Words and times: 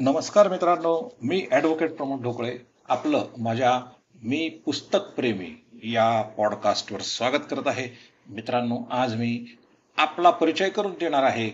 नमस्कार 0.00 0.48
मित्रांनो 0.48 1.16
मी 1.22 1.46
ॲडव्होकेट 1.50 1.92
प्रमोद 1.92 2.22
ढोकळे. 2.22 2.58
आपलं 2.88 3.24
माझ्या 3.38 3.80
मी 4.22 4.48
पुस्तक 4.48 4.98
प्रेमी 4.98 5.64
या 5.84 6.22
पॉडकास्टवर 6.22 7.00
स्वागत 7.00 7.48
करत 7.50 7.66
आहे. 7.66 7.88
मित्रांनो 8.28 8.78
आज 8.90 9.14
मी 9.14 9.44
आपला 9.96 10.30
परिचय 10.30 10.68
करून 10.68 10.90
देणार 10.90 11.22
आहे 11.22 11.50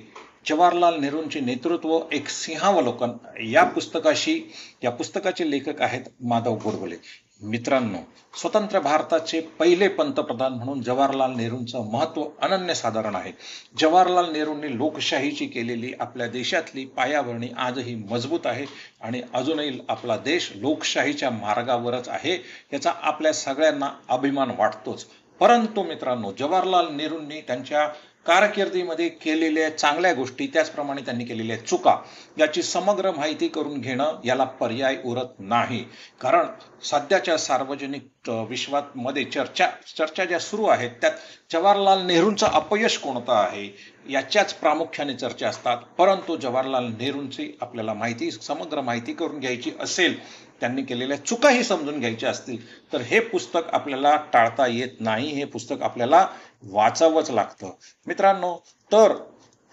जवाहरलाल 0.49 1.01
नेहरूंचे 1.01 1.41
नेतृत्व 1.41 2.01
एक 2.13 2.29
सिंहावलोकन. 2.29 3.11
या 3.41 3.65
पुस्तकाशी 3.65 4.53
या 4.83 4.91
पुस्तकाचे 4.91 5.51
लेखक 5.51 5.83
आहेत 5.83 6.03
माधव 6.25 6.55
गोडबोले. 6.55 6.97
मित्रांनो 7.41 7.99
स्वतंत्र 8.39 8.81
भारताचे 8.81 9.41
पहिले 9.59 9.89
पंतप्रधान 9.89 10.53
म्हणून 10.53 10.83
जवाहरलाल 10.83 11.33
नेहरूंचं 11.37 11.91
महत्त्व 11.93 12.25
अनन्यसाधारण 12.43 13.15
आहे. 13.15 13.33
जवाहरलाल 13.79 14.31
नेहरूंनी 14.33 14.77
लोकशाहीची 14.77 15.47
केलेली 15.47 15.93
आपल्या 16.01 16.27
देशातली 16.27 16.85
पायाभरणी 16.87 17.49
आजही 17.57 17.95
मजबूत 18.11 18.47
आहे 18.47 18.67
आणि 19.01 19.23
अजूनही 19.35 19.79
आपला 19.89 20.17
देश 20.17 20.51
लोकशाहीच्या 20.55 21.31
मार्गावरच 21.31 22.09
आहे 22.09 22.35
याचा 22.73 22.93
आपल्या 23.03 23.33
सगळ्यांना 23.33 23.91
अभिमान 24.09 24.51
वाटतोच. 24.59 25.07
परंतु 25.41 25.83
मित्रांनो 25.83 26.33
जवाहरलाल 26.39 26.95
नेहरूंनी 26.95 27.41
त्यांच्या 27.41 27.89
कारकिर्दीमध्ये 28.27 29.09
केलेल्या 29.09 29.69
चांगल्या 29.79 30.13
गोष्टी 30.15 30.47
त्याचप्रमाणे 30.47 31.03
त्यांनी 31.03 31.25
केलेल्या 31.25 31.57
चुका 31.59 31.97
याची 32.39 32.63
समग्र 32.63 33.11
माहिती 33.11 33.49
करून 33.49 33.81
घेणं 33.81 34.21
याला 34.25 34.45
पर्याय 34.61 34.97
उरत 35.05 35.41
नाही. 35.41 35.85
कारण 36.21 36.47
सध्याच्या 36.83 37.37
सार्वजनिक 37.39 38.31
विश्वात 38.49 38.97
मध्ये 38.97 39.25
चर्चा 39.25 39.67
चर्चा 39.99 40.25
ज्या 40.25 40.39
सुरू 40.39 40.65
आहेत 40.67 40.91
त्यात 41.01 41.13
जवाहरलाल 41.53 42.07
नेहरूंचं 42.07 42.47
अपयश 42.47 42.97
कोणतं 42.99 43.33
आहे 43.33 43.67
याच्याच 44.11 44.55
प्रामुख्याने 44.55 45.15
चर्चा 45.15 45.49
असतात. 45.49 45.77
परंतु 45.99 46.37
जवाहरलाल 46.37 46.91
नेहरूंची 46.99 47.51
आपल्याला 47.61 47.95
माहिती 47.95 48.31
समग्र 48.31 48.81
माहिती 48.81 49.13
करून 49.13 49.39
घ्यायची 49.41 49.73
असेल 49.81 50.19
त्यांनी 50.61 50.83
केलेल्या 50.83 51.17
चुकाही 51.19 51.63
समजून 51.65 51.99
घ्यायच्या 52.01 52.31
असतील 52.31 52.59
तर 52.93 53.01
हे 53.01 53.21
पुस्तक 53.21 53.71
आपल्याला 53.73 54.17
टाळता 54.33 54.67
येत 54.67 55.01
नाही. 55.01 55.29
हे 55.29 55.45
पुस्तक 55.45 55.83
आपल्याला 55.83 56.27
वाचावंच 56.63 57.31
लागतं. 57.31 57.71
मित्रांनो 58.07 58.57
तर 58.93 59.17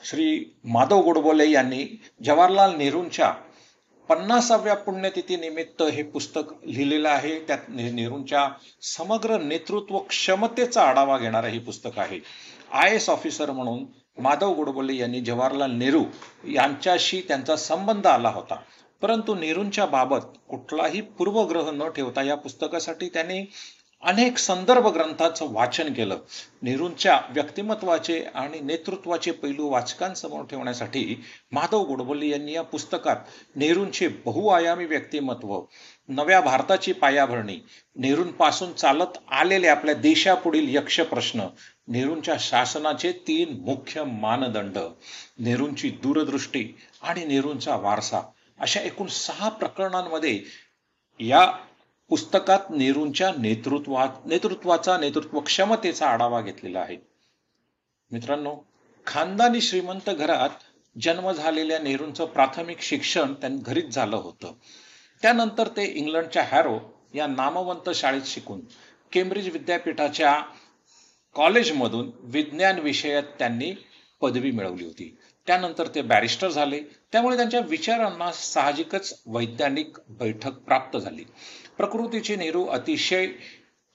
श्री 0.04 0.58
माधव 0.64 1.02
गोडबोले 1.02 1.50
यांनी 1.52 2.02
जवाहरलाल 2.24 2.76
नेहरूंच्या 2.76 3.34
पन्नासाव्या 4.10 4.76
पुण्यतिथी 4.76 5.36
निमित्त 5.36 5.82
हे 5.82 6.04
पुस्तक 6.04 6.54
लिहिलेलं 6.66 7.10
आहे. 7.10 7.40
त्यात 7.40 7.70
नेहरूंच्या 7.70 8.48
समग्र 8.82 9.38
नेतृत्व 9.38 9.98
क्षमतेचा 10.00 10.82
आढावा 10.82 11.18
घेणारं 11.18 11.48
हे 11.48 11.60
पुस्तक 11.60 12.00
आहे. 12.00 12.20
आय 12.72 12.96
एस 12.96 13.10
ऑफिसर 13.10 13.52
म्हणून 13.52 13.86
माधव 14.22 14.54
गोडबोले 14.54 14.96
यांनी 14.96 15.22
जवाहरलाल 15.22 15.72
नेहरू 15.72 16.04
यांच्याशी 16.54 17.22
त्यांचा 17.28 17.56
संबंध 17.56 18.08
आला 18.08 18.30
होता. 18.30 18.56
परंतु 19.02 19.36
नेहरूंच्या 19.36 19.86
बाबत 19.86 20.26
कुठलाही 20.50 21.02
पूर्वग्रह 21.02 21.72
न 21.72 21.90
ठेवता 21.90 22.22
या 22.22 22.36
पुस्तकासाठी 22.36 23.10
त्यांनी 23.10 23.42
अनेक 24.04 24.38
संदर्भ 24.38 24.88
ग्रंथाचं 24.88 25.52
वाचन 25.54 25.92
केलं. 25.94 26.18
नेहरूंच्या 26.62 27.20
व्यक्तिमत्वाचे 27.30 28.20
आणि 28.36 28.60
नेतृत्वाचे 28.60 29.32
पैलू 29.32 29.68
वाचकांसमोर 29.70 30.46
ठेवण्यासाठी 30.46 31.16
माधव 31.52 31.84
गोडबोले 31.84 32.28
यांनी 32.30 32.54
या 32.54 32.62
पुस्तकात 32.64 33.16
नेहरूंचे 33.56 34.08
बहुआयामी 34.26 34.86
व्यक्तिमत्व 34.86 35.60
नव्या 36.10 36.40
भारताची 36.42 36.92
पायाभरणी 36.94 37.60
नेहरूंपासून 37.96 38.74
चालत 38.74 39.18
आलेले 39.32 39.68
आपल्या 39.68 39.96
देशापुढील 39.96 40.76
यक्ष 40.76 41.00
प्रश्न 41.02 41.48
नेहरूंच्या 41.88 42.36
शासनाचे 42.40 43.12
तीन 43.28 43.58
मुख्य 43.62 44.04
मानदंड 44.04 44.78
नेहरूंची 45.40 45.90
दूरदृष्टी 46.04 46.66
आणि 47.02 47.26
नेहरूंचा 47.26 47.76
वारसा 47.76 48.22
अशा 48.60 48.82
एकूण 48.82 49.08
सहा 49.08 49.50
प्रकरणांमध्ये 49.50 50.40
या 51.20 51.52
पुस्तकात 52.12 52.60
नेहरूंच्या 52.70 53.32
नेतृत्वा 53.38 54.08
नेतृत्वाचा 54.26 54.98
नेतृत्व 54.98 55.40
क्षमतेचा 55.40 56.08
आढावा 56.08 56.42
घेतलेला 56.42 56.80
आहे. 56.80 56.98
मित्रांनो 58.12 58.56
खानदानी 59.06 59.62
श्रीमंत 59.62 60.10
घरात 60.10 60.50
जन्म 61.02 61.32
झालेल्या 61.32 61.80
नेहरूंचं 61.80 62.26
प्राथमिक 62.26 62.82
शिक्षण 62.82 63.34
त्यांनी 63.34 63.62
घरीच 63.62 63.86
झालं 63.86 64.16
होतं. 64.16 64.54
त्यानंतर 65.22 65.68
ते 65.68 65.94
इंग्लंडच्या 65.94 66.44
हॅरो 66.44 66.80
या 67.14 67.28
नामवंत 67.28 67.90
शाळेत 67.90 68.22
शिकून 68.26 68.62
केम्ब्रिज 69.12 69.50
विद्यापीठाच्या 69.50 70.42
कॉलेजमधून 71.36 72.12
विज्ञान 72.20 72.80
विषयात 72.80 73.24
त्यांनी 73.40 73.74
पदवी 74.22 74.52
मिळवली 74.52 74.86
होती. 74.86 75.18
त्यानंतर 75.48 75.88
ते 75.96 76.02
बॅरिस्टर 76.02 76.50
झाले. 76.50 76.80
त्यामुळे 77.12 77.36
त्यांच्या 77.36 77.60
विचारांना 77.60 78.32
साहजिकच 78.32 79.22
वैज्ञानिक 79.26 79.98
बैठक 80.10 80.52
प्राप्त 80.52 81.00
झाली. 81.00 81.24
प्रकृतीचे 81.78 82.36
नेहरू 82.36 82.66
अतिशय 82.68 83.28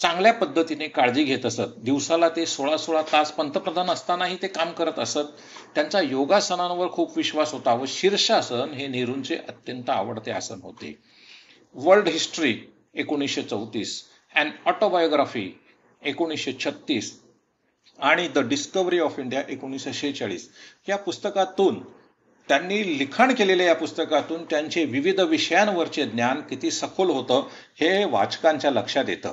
चांगल्या 0.00 0.32
पद्धतीने 0.32 0.86
काळजी 0.88 1.22
घेत 1.24 1.46
असत. 1.46 1.68
दिवसाला 1.78 2.28
ते 2.28 2.46
सोळा 2.46 2.76
सोळा 2.76 3.02
तास 3.02 3.30
पंतप्रधान 3.32 3.90
असतानाही 3.90 4.36
ते 4.42 4.48
काम 4.48 4.72
करत 4.72 4.98
असत. 4.98 5.26
त्यांचा 5.74 6.00
योगासनांवर 6.00 6.88
खूप 6.88 7.16
विश्वास 7.16 7.52
होता 7.52 7.74
व 7.74 7.84
शीर्षासन 7.88 8.72
हे 8.74 8.86
नेहरूंचे 8.86 9.36
अत्यंत 9.48 9.90
आवडते 9.90 10.30
आसन 10.30 10.60
होते. 10.62 10.96
वर्ल्ड 11.74 12.08
हिस्ट्री 12.08 12.54
एकोणीसशे 12.94 13.42
चौतीस 13.42 14.02
अँड 14.34 14.50
ऑटोबायोग्राफी 14.66 15.50
एकोणीसशे 16.02 16.52
छत्तीस 16.52 17.12
आणि 17.98 18.28
द 18.28 18.38
डिस्कवरी 18.38 18.98
ऑफ 18.98 19.18
इंडिया 19.18 19.42
एकोणीसशे 19.48 19.92
शेहेचाळीस 19.92 20.48
या 20.88 20.96
पुस्तकातून 20.96 21.82
त्यांनी 22.48 22.98
लिखाण 22.98 23.34
केलेल्या 23.34 23.66
या 23.66 23.74
पुस्तकातून 23.74 24.44
त्यांचे 24.44 24.84
विविध 24.84 25.20
विषयांवरचे 25.20 26.04
ज्ञान 26.06 26.40
किती 26.40 26.70
सखोल 26.70 27.10
होतं 27.10 27.48
हे 27.80 28.04
वाचकांच्या 28.04 28.70
लक्षात 28.70 29.04
येतं. 29.08 29.32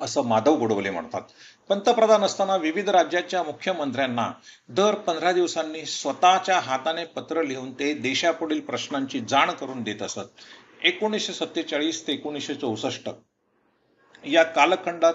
असं 0.00 0.22
माधव 0.22 0.56
गोडवले 0.56 0.90
म्हणतात. 0.90 1.20
पंतप्रधान 1.68 2.22
असताना 2.22 2.56
विविध 2.56 2.88
राज्याच्या 2.88 3.42
मुख्यमंत्र्यांना 3.42 4.32
दर 4.68 4.94
पंधरा 4.94 5.32
दिवसांनी 5.32 5.84
स्वतःच्या 5.86 6.58
हाताने 6.58 7.04
पत्र 7.04 7.42
लिहून 7.42 7.72
ते 7.72 7.94
देशापुढील 7.94 8.60
प्रश्नांची 8.60 9.20
जाण 9.20 9.50
करून 9.50 9.82
देत 9.82 10.02
असत. 10.02 10.28
एकोणीसशे 10.82 11.32
सत्तेचाळीस 11.32 12.06
ते 12.06 12.12
एकोणीसशे 12.12 12.54
चौसष्ट 12.54 13.08
या 14.26 14.42
कालखंडात 14.42 15.14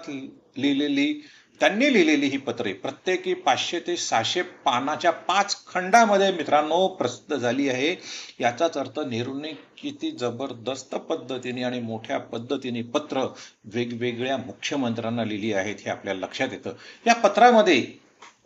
लिहिलेली 0.58 1.26
त्यांनी 1.62 1.92
लिहिलेली 1.94 2.26
ही 2.26 2.38
पत्रे 2.38 2.72
प्रत्येकी 2.74 3.34
पाचशे 3.34 3.80
ते 3.80 3.96
सहाशे 3.98 4.42
पानाच्या 4.66 5.12
पाच 5.12 5.56
खंडामध्ये 5.68 6.32
मित्रांनो 6.32 6.88
प्रसिद्ध 6.96 7.38
झाली 7.38 7.68
आहे. 7.70 7.96
याचाच 8.40 8.78
अर्थ 8.78 9.00
नेहरूंनी 9.00 9.52
किती 9.78 10.12
जबरदस्त 10.12 10.96
पद्धतीने 11.10 11.64
आणि 11.64 11.80
मोठ्या 11.80 12.18
पद्धतीने 12.18 12.82
पत्र 12.94 13.26
वेगवेगळ्या 13.74 14.38
मुख्यमंत्र्यांना 14.38 15.24
लिहिली 15.24 15.54
आहेत 15.54 15.76
हे 15.86 15.90
आपल्याला 15.92 16.26
लक्षात 16.26 16.48
येतं. 16.52 16.74
या 17.08 17.14
पत्रामध्ये 17.14 17.86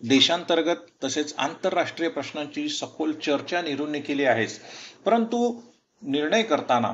देशांतर्गत 0.04 0.86
तसेच 1.04 1.34
आंतरराष्ट्रीय 1.38 2.10
प्रश्नांची 2.10 2.68
सखोल 2.70 3.12
चर्चा 3.14 3.62
नेहरूंनी 3.62 4.00
केली 4.00 4.24
आहेच 4.26 4.60
परंतु 5.06 5.60
निर्णय 6.04 6.44
करताना 6.44 6.94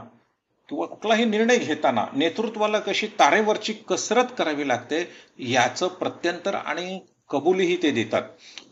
किंवा 0.70 0.86
कुठलाही 0.86 1.26
निर्णय 1.26 1.58
घेताना 1.58 2.06
नेतृत्वाला 2.14 2.80
कशी 2.80 3.08
तारेवरची 3.08 3.74
कसरत 3.74 4.26
करावी 4.38 4.68
लागते 4.68 5.12
याचं 5.40 5.88
प्रत्यंतर 5.88 6.56
आणि 6.56 7.00
कबुलीही 7.30 7.78
ते 7.84 7.92
देतात. 7.92 8.22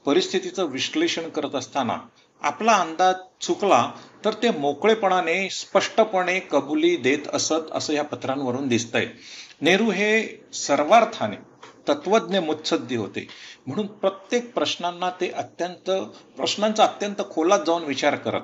परिस्थितीचं 0.06 0.66
विश्लेषण 0.66 1.30
करत 1.30 1.56
असताना 1.56 1.98
आपला 2.42 2.74
अंदाज 2.74 3.16
चुकला 3.42 3.92
तर 4.26 4.34
ते 4.34 4.50
मोकळेपणाने 4.52 5.50
स्पष्टपणे 5.50 6.40
कबुली 6.40 6.96
देत 6.98 7.28
असत 7.34 7.72
असं 7.72 7.94
या 7.94 8.04
पत्रांवरून 8.04 8.68
दिसतंय. 8.68 9.08
नेहरू 9.62 9.90
हे 9.90 10.42
सर्वार्थाने 10.54 11.36
तत्वज्ञ 11.88 12.40
मुत्सद्दी 12.40 12.96
होते. 12.96 13.28
म्हणून 13.68 13.88
प्रत्येक 13.88 14.54
प्रश्नांना 14.54 15.10
ते 15.10 15.30
अत्यंत 15.30 15.90
प्रश्नांचा 16.38 16.84
अत्यंत 16.84 17.22
खोलात 17.32 17.60
जाऊन 17.68 17.84
विचार 17.84 18.16
करत. 18.16 18.42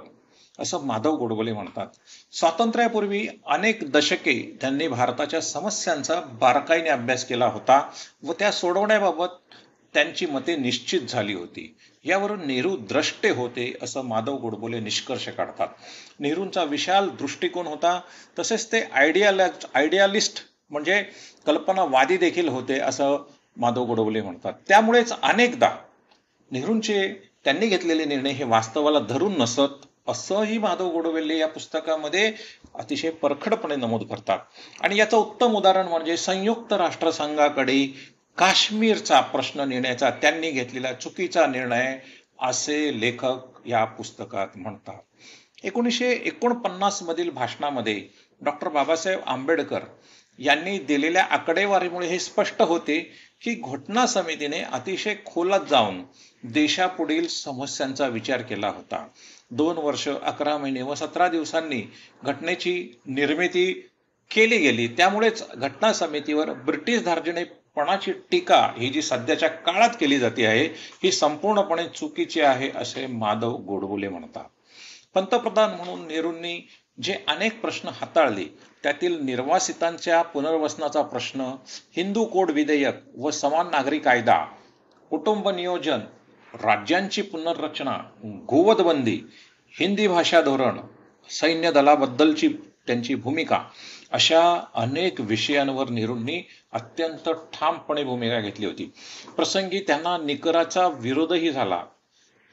असं 0.59 0.85
माधव 0.85 1.15
गोडबोले 1.15 1.53
म्हणतात. 1.53 1.87
स्वातंत्र्यापूर्वी 2.31 3.27
अनेक 3.47 3.91
दशके 3.91 4.57
त्यांनी 4.61 4.87
भारताच्या 4.87 5.41
समस्यांचा 5.41 6.19
बारकाईने 6.39 6.89
अभ्यास 6.89 7.25
केला 7.25 7.47
होता 7.47 7.81
व 8.23 8.33
त्या 8.33 8.51
सोडवण्याबाबत 8.51 9.55
त्यांची 9.93 10.25
मते 10.25 10.55
निश्चित 10.55 11.01
झाली 11.01 11.33
होती. 11.33 11.75
यावरून 12.05 12.45
नेहरू 12.47 12.75
द्रष्टे 12.77 13.29
होते 13.29 13.73
असं 13.81 14.01
माधव 14.01 14.35
गोडबोले 14.37 14.79
निष्कर्ष 14.79 15.27
काढतात. 15.29 15.67
नेहरूंचा 16.19 16.63
विशाल 16.63 17.09
दृष्टिकोन 17.09 17.67
होता. 17.67 17.99
तसेच 18.39 18.71
ते 18.71 18.81
आयडियाल 18.93 19.41
आयडियालिस्ट 19.73 20.43
म्हणजे 20.69 21.01
कल्पनावादी 21.45 22.17
देखील 22.17 22.47
होते 22.47 22.79
असं 22.79 23.17
माधव 23.57 23.85
गोडबोले 23.85 24.21
म्हणतात. 24.21 24.53
त्यामुळेच 24.67 25.13
अनेकदा 25.23 25.69
नेहरूंचे 26.51 27.07
त्यांनी 27.43 27.67
घेतलेले 27.67 28.05
निर्णय 28.05 28.31
हे 28.31 28.43
वास्तवाला 28.43 28.99
धरून 28.99 29.37
नसत 29.37 29.85
असंही 30.07 30.57
माधव 30.57 30.89
गोडवेल्ले 30.89 31.37
या 31.37 31.47
पुस्तकामध्ये 31.47 32.33
अतिशय 32.75 33.09
परखडपणे 33.09 33.75
नमूद 33.75 34.03
करतात. 34.03 34.39
आणि 34.81 34.97
याचं 34.97 35.17
उत्तम 35.17 35.55
उदाहरण 35.55 35.87
म्हणजे 35.87 36.17
संयुक्त 36.17 36.73
राष्ट्रसंघाकडे 36.73 37.85
काश्मीरचा 38.37 39.21
प्रश्न 39.21 39.59
नेण्याचा 39.59 40.09
त्यांनी 40.09 40.51
घेतलेला 40.51 40.93
चुकीचा 40.93 41.47
निर्णय 41.47 41.97
असे 42.41 43.01
लेखक 43.01 43.67
या 43.67 43.85
पुस्तकात 43.85 44.47
म्हणतात. 44.55 44.99
एकोणीसशे 45.63 46.11
एकोणपन्नास 46.11 47.03
मधील 47.03 47.29
भाषणामध्ये 47.29 48.07
डॉक्टर 48.41 48.69
बाबासाहेब 48.69 49.19
आंबेडकर 49.25 49.79
यांनी 50.39 50.77
दिलेल्या 50.79 51.23
आकडेवारीमुळे 51.23 52.07
हे 52.07 52.19
स्पष्ट 52.19 52.61
होते 52.61 52.99
की 53.41 53.53
घटना 53.53 54.05
समितीने 54.05 54.61
अतिशय 54.61 55.15
खोलात 55.25 55.59
जाऊन 55.69 56.01
देशापुढील 56.43 57.27
समस्यांचा 57.27 58.07
विचार 58.07 58.41
केला 58.41 58.67
होता. 58.67 59.07
दोन 59.51 59.77
वर्ष 59.77 60.07
अकरा 60.07 60.57
महिने 60.57 60.81
व 60.81 60.95
सतरा 60.95 61.27
दिवसांनी 61.27 61.81
घटनेची 62.23 62.99
निर्मिती 63.05 63.71
केली 64.31 64.57
गेली. 64.57 64.87
त्यामुळेच 64.87 65.43
घटना 65.51 65.93
समितीवर 65.93 66.53
ब्रिटिश 66.53 67.03
धार्जिणेपणाची 67.03 68.11
टीका 68.31 68.73
ही 68.77 68.89
जी 68.89 69.01
सध्याच्या 69.01 69.49
काळात 69.49 69.89
केली 69.99 70.19
जाते 70.19 70.45
आहे 70.45 70.65
ही 71.03 71.11
संपूर्णपणे 71.11 71.87
चुकीची 71.87 72.41
आहे 72.41 72.69
असे 72.75 73.05
माधव 73.07 73.57
गोडबोले 73.57 74.09
म्हणतात. 74.09 74.45
पंतप्रधान 75.13 75.73
म्हणून 75.73 76.07
नेहरूंनी 76.07 76.67
जे 77.03 77.13
अनेक 77.27 77.61
प्रश्न 77.61 77.89
हाताळले 77.89 78.45
त्यातील 78.83 79.25
निर्वासितांच्या 79.25 80.21
पुनर्वसनाचा 80.21 81.01
प्रश्न 81.01 81.41
हिंदू 81.95 82.25
कोड 82.25 82.51
विधेयक 82.51 82.95
व 83.17 83.31
समान 83.31 83.69
नागरी 83.71 83.99
कायदा 83.99 84.45
कुटुंब 85.09 85.49
नियोजन 85.49 85.99
राज्यांची 86.53 87.21
पुनर्रचना 87.21 87.97
गोवधबंदी 88.25 89.19
हिंदी 89.79 90.07
भाषा 90.07 90.41
धोरण 90.41 90.79
सैन्य 91.29 91.71
दलाबद्दलची 91.71 92.47
त्यांची 92.87 93.15
भूमिका 93.15 93.63
अशा 94.11 94.41
अनेक 94.75 95.21
विषयांवर 95.21 95.89
नेहरूंनी 95.89 96.41
अत्यंत 96.71 97.29
ठामपणे 97.53 98.03
भूमिका 98.03 98.39
घेतली 98.39 98.65
होती. 98.65 98.91
प्रसंगी 99.35 99.79
त्यांना 99.79 100.17
निकराचा 100.17 100.87
विरोधही 100.87 101.51
झाला. 101.51 101.83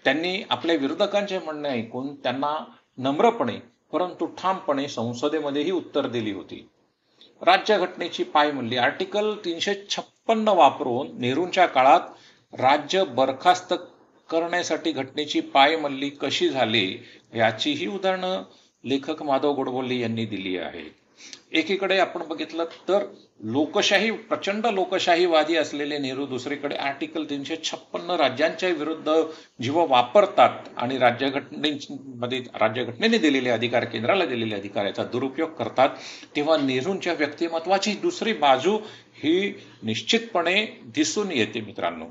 त्यांनी 0.04 0.42
आपल्या 0.50 0.76
विरोधकांचे 0.76 1.38
म्हणणे 1.38 1.68
ऐकून 1.68 2.14
त्यांना 2.14 2.64
नम्रपणे 2.98 3.58
परंतु 3.94 4.26
ठामपणे 4.38 4.86
संसदेमध्येही 4.88 5.70
उत्तर 5.70 6.06
दिली 6.06 6.32
होती. 6.32 6.56
राज्यघटनेची 7.42 8.22
पायमल्ली 8.24 8.76
आर्टिकल 8.76 9.34
तीनशे 9.44 9.74
छप्पन्न 9.90 10.48
वापरून 10.48 11.10
नेहरूंच्या 11.20 11.66
काळात 11.66 12.00
राज्य 12.52 13.04
बरखास्त 13.04 13.74
करण्यासाठी 14.28 14.92
घटनेची 14.92 15.40
पायमल्ली 15.40 16.08
कशी 16.10 16.48
झाली 16.48 16.86
याचीही 17.34 17.86
उदाहरणं 17.86 18.42
लेखक 18.84 19.22
माधव 19.22 19.52
गोडबोल्ले 19.52 19.98
यांनी 19.98 20.24
दिली 20.26 20.56
आहे 20.56 21.03
एकीकडे 21.52 21.98
आपण 21.98 22.22
बघितलं 22.28 22.64
तर 22.88 23.04
लोकशाही 23.44 24.10
प्रचंड 24.10 24.66
लोकशाहीवादी 24.66 25.56
असलेले 25.56 25.98
नेहरू 25.98 26.26
दुसरीकडे 26.26 26.76
आर्टिकल 26.76 27.24
तीनशे 27.24 27.56
छप्पन्न 27.64 28.10
राज्यांच्या 28.10 28.68
विरुद्ध 28.68 29.12
जेव्हा 29.62 29.84
वापरतात 29.88 30.68
आणि 30.76 30.98
राज्यघटनेमध्ये 30.98 32.42
राज्यघटनेने 32.54 33.18
दिलेले 33.18 33.50
अधिकार 33.50 33.84
केंद्राला 33.84 34.24
दिलेले 34.24 34.54
अधिकार 34.54 34.86
याचा 34.86 35.04
दुरुपयोग 35.04 35.50
करतात 35.50 35.88
तेव्हा 36.36 36.56
नेहरूंच्या 36.56 37.12
व्यक्तिमत्वाची 37.12 37.94
दुसरी 37.94 38.32
बाजू 38.32 38.78
ही 39.16 39.52
निश्चितपणे 39.82 40.64
दिसून 40.94 41.30
येते 41.32 41.60
मित्रांनो. 41.60 42.06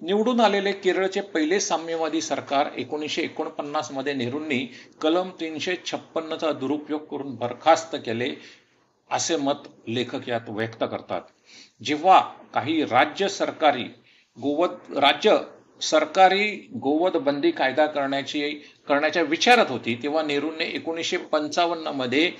निवडून 0.00 0.40
आलेले 0.40 0.72
केरळचे 0.72 1.20
पहिले 1.20 1.60
साम्यवादी 1.60 2.20
सरकार 2.20 2.66
एकोणीसशे 2.76 3.22
एकोणपन्नासमध्ये 3.22 4.12
नेहरूंनी 4.14 4.58
कलम 5.00 5.30
तीनशे 5.40 5.76
छप्पन्नचा 5.86 6.52
दुरुपयोग 6.52 7.04
करून 7.04 7.34
बरखास्त 7.34 7.96
केले 7.96 8.34
असे 9.10 9.36
मत 9.36 9.68
लेखक 9.88 10.28
यात 10.28 10.48
व्यक्त 10.48 10.84
करतात. 10.84 11.22
जेव्हा 11.84 12.20
काही 12.54 12.82
राज्य 12.84 13.28
सरकारी 13.28 13.84
गोवध 14.38 14.96
राज्य 14.98 15.36
सरकारी 15.80 16.48
गोवध 16.82 17.16
बंदी 17.16 17.50
कायदा 17.50 17.86
करण्याची 17.86 18.50
करण्याच्या 18.88 19.22
विचारात 19.22 19.66
होती 19.68 19.94
तेव्हा 20.02 20.22
नेहरूंनी 20.22 20.64
एकोणीसशे 20.64 21.16
पंचावन्नमध्ये 21.16 22.30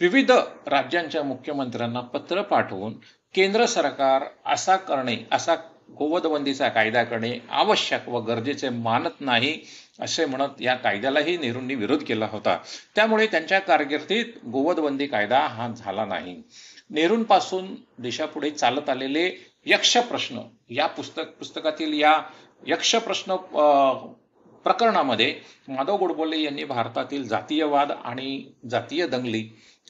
विविध 0.00 0.30
राज्यांच्या 0.66 1.22
मुख्यमंत्र्यांना 1.22 2.00
पत्र 2.00 2.42
पाठवून 2.42 2.94
केंद्र 3.36 3.64
सरकार 3.66 4.24
असा 4.46 4.76
करणे 4.76 5.16
असा 5.32 5.54
गोवधबंदीचा 5.98 6.68
कायदा 6.68 7.02
करणे 7.04 7.32
आवश्यक 7.50 8.08
व 8.08 8.20
गरजेचे 8.20 8.68
मानत 8.68 9.20
नाही 9.20 9.58
असे 10.00 10.24
म्हणत 10.24 10.60
या 10.60 10.74
कायद्यालाही 10.74 11.36
नेहरूंनी 11.38 11.74
विरोध 11.74 12.02
केला 12.02 12.26
होता. 12.32 12.56
त्यामुळे 12.94 13.26
त्यांच्या 13.26 13.58
कारकिर्दीत 13.60 14.32
गोवधबंदी 14.46 15.06
कायदा 15.06 15.38
हा 15.48 15.68
झाला 15.68 16.04
नाही. 16.04 16.36
नेहरूंपासून 16.90 17.74
देशापुढे 17.98 18.50
चालत 18.50 18.88
आलेले 18.88 19.28
यक्ष 19.66 19.96
प्रश्न 19.98 20.40
या 20.70 20.86
पुस्तक 20.86 21.36
पुस्तकातील 21.38 22.00
या 22.00 22.20
यक्ष 22.66 22.94
प्रश्न 22.96 23.36
प्रकरणामध्ये 24.64 25.34
माधव 25.68 25.96
गोडबोले 25.96 26.40
यांनी 26.42 26.64
भारतातील 26.64 27.28
जातीयवाद 27.28 27.92
आणि 27.92 28.42
जातीय 28.70 29.06
दंगली 29.06 29.42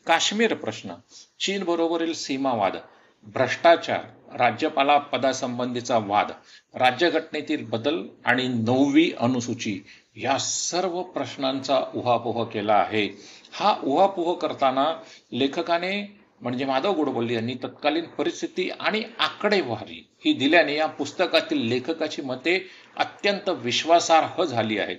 काश्मीर 0.06 0.54
प्रश्न 0.54 0.94
चीन 1.40 1.64
बरोबरील 1.64 2.12
सीमावाद 2.12 2.76
भ्रष्टाचार 3.26 4.36
राज्यपाला 4.36 4.98
पदासंबंधीचा 4.98 5.98
वाद 5.98 6.30
राज्यघटनेतील 6.74 7.64
बदल 7.64 8.06
आणि 8.24 8.48
नववी 8.48 9.12
अनुसूची 9.20 9.82
या 10.16 10.38
सर्व 10.38 11.02
प्रश्नांचा 11.02 11.80
उहापोह 11.94 12.44
केला 12.44 12.74
आहे. 12.74 13.08
हा 13.52 13.76
उहापोह 13.84 14.38
करताना 14.38 15.02
लेखकाने 15.32 16.20
म्हणजे 16.40 16.64
माधव 16.64 16.92
गोडबोले 16.92 17.34
यांनी 17.34 17.54
तत्कालीन 17.54 18.04
परिस्थिती 18.04 18.70
आणि 18.70 19.02
आकडेवारी 19.18 20.08
ही 20.24 20.32
दिल्याने 20.32 20.74
या 20.74 20.86
पुस्तकातील 20.86 21.68
लेखकाची 21.68 22.22
मते 22.22 22.66
अत्यंत 22.96 23.48
विश्वासार्ह 23.48 24.44
झाली 24.44 24.78
आहेत. 24.78 24.96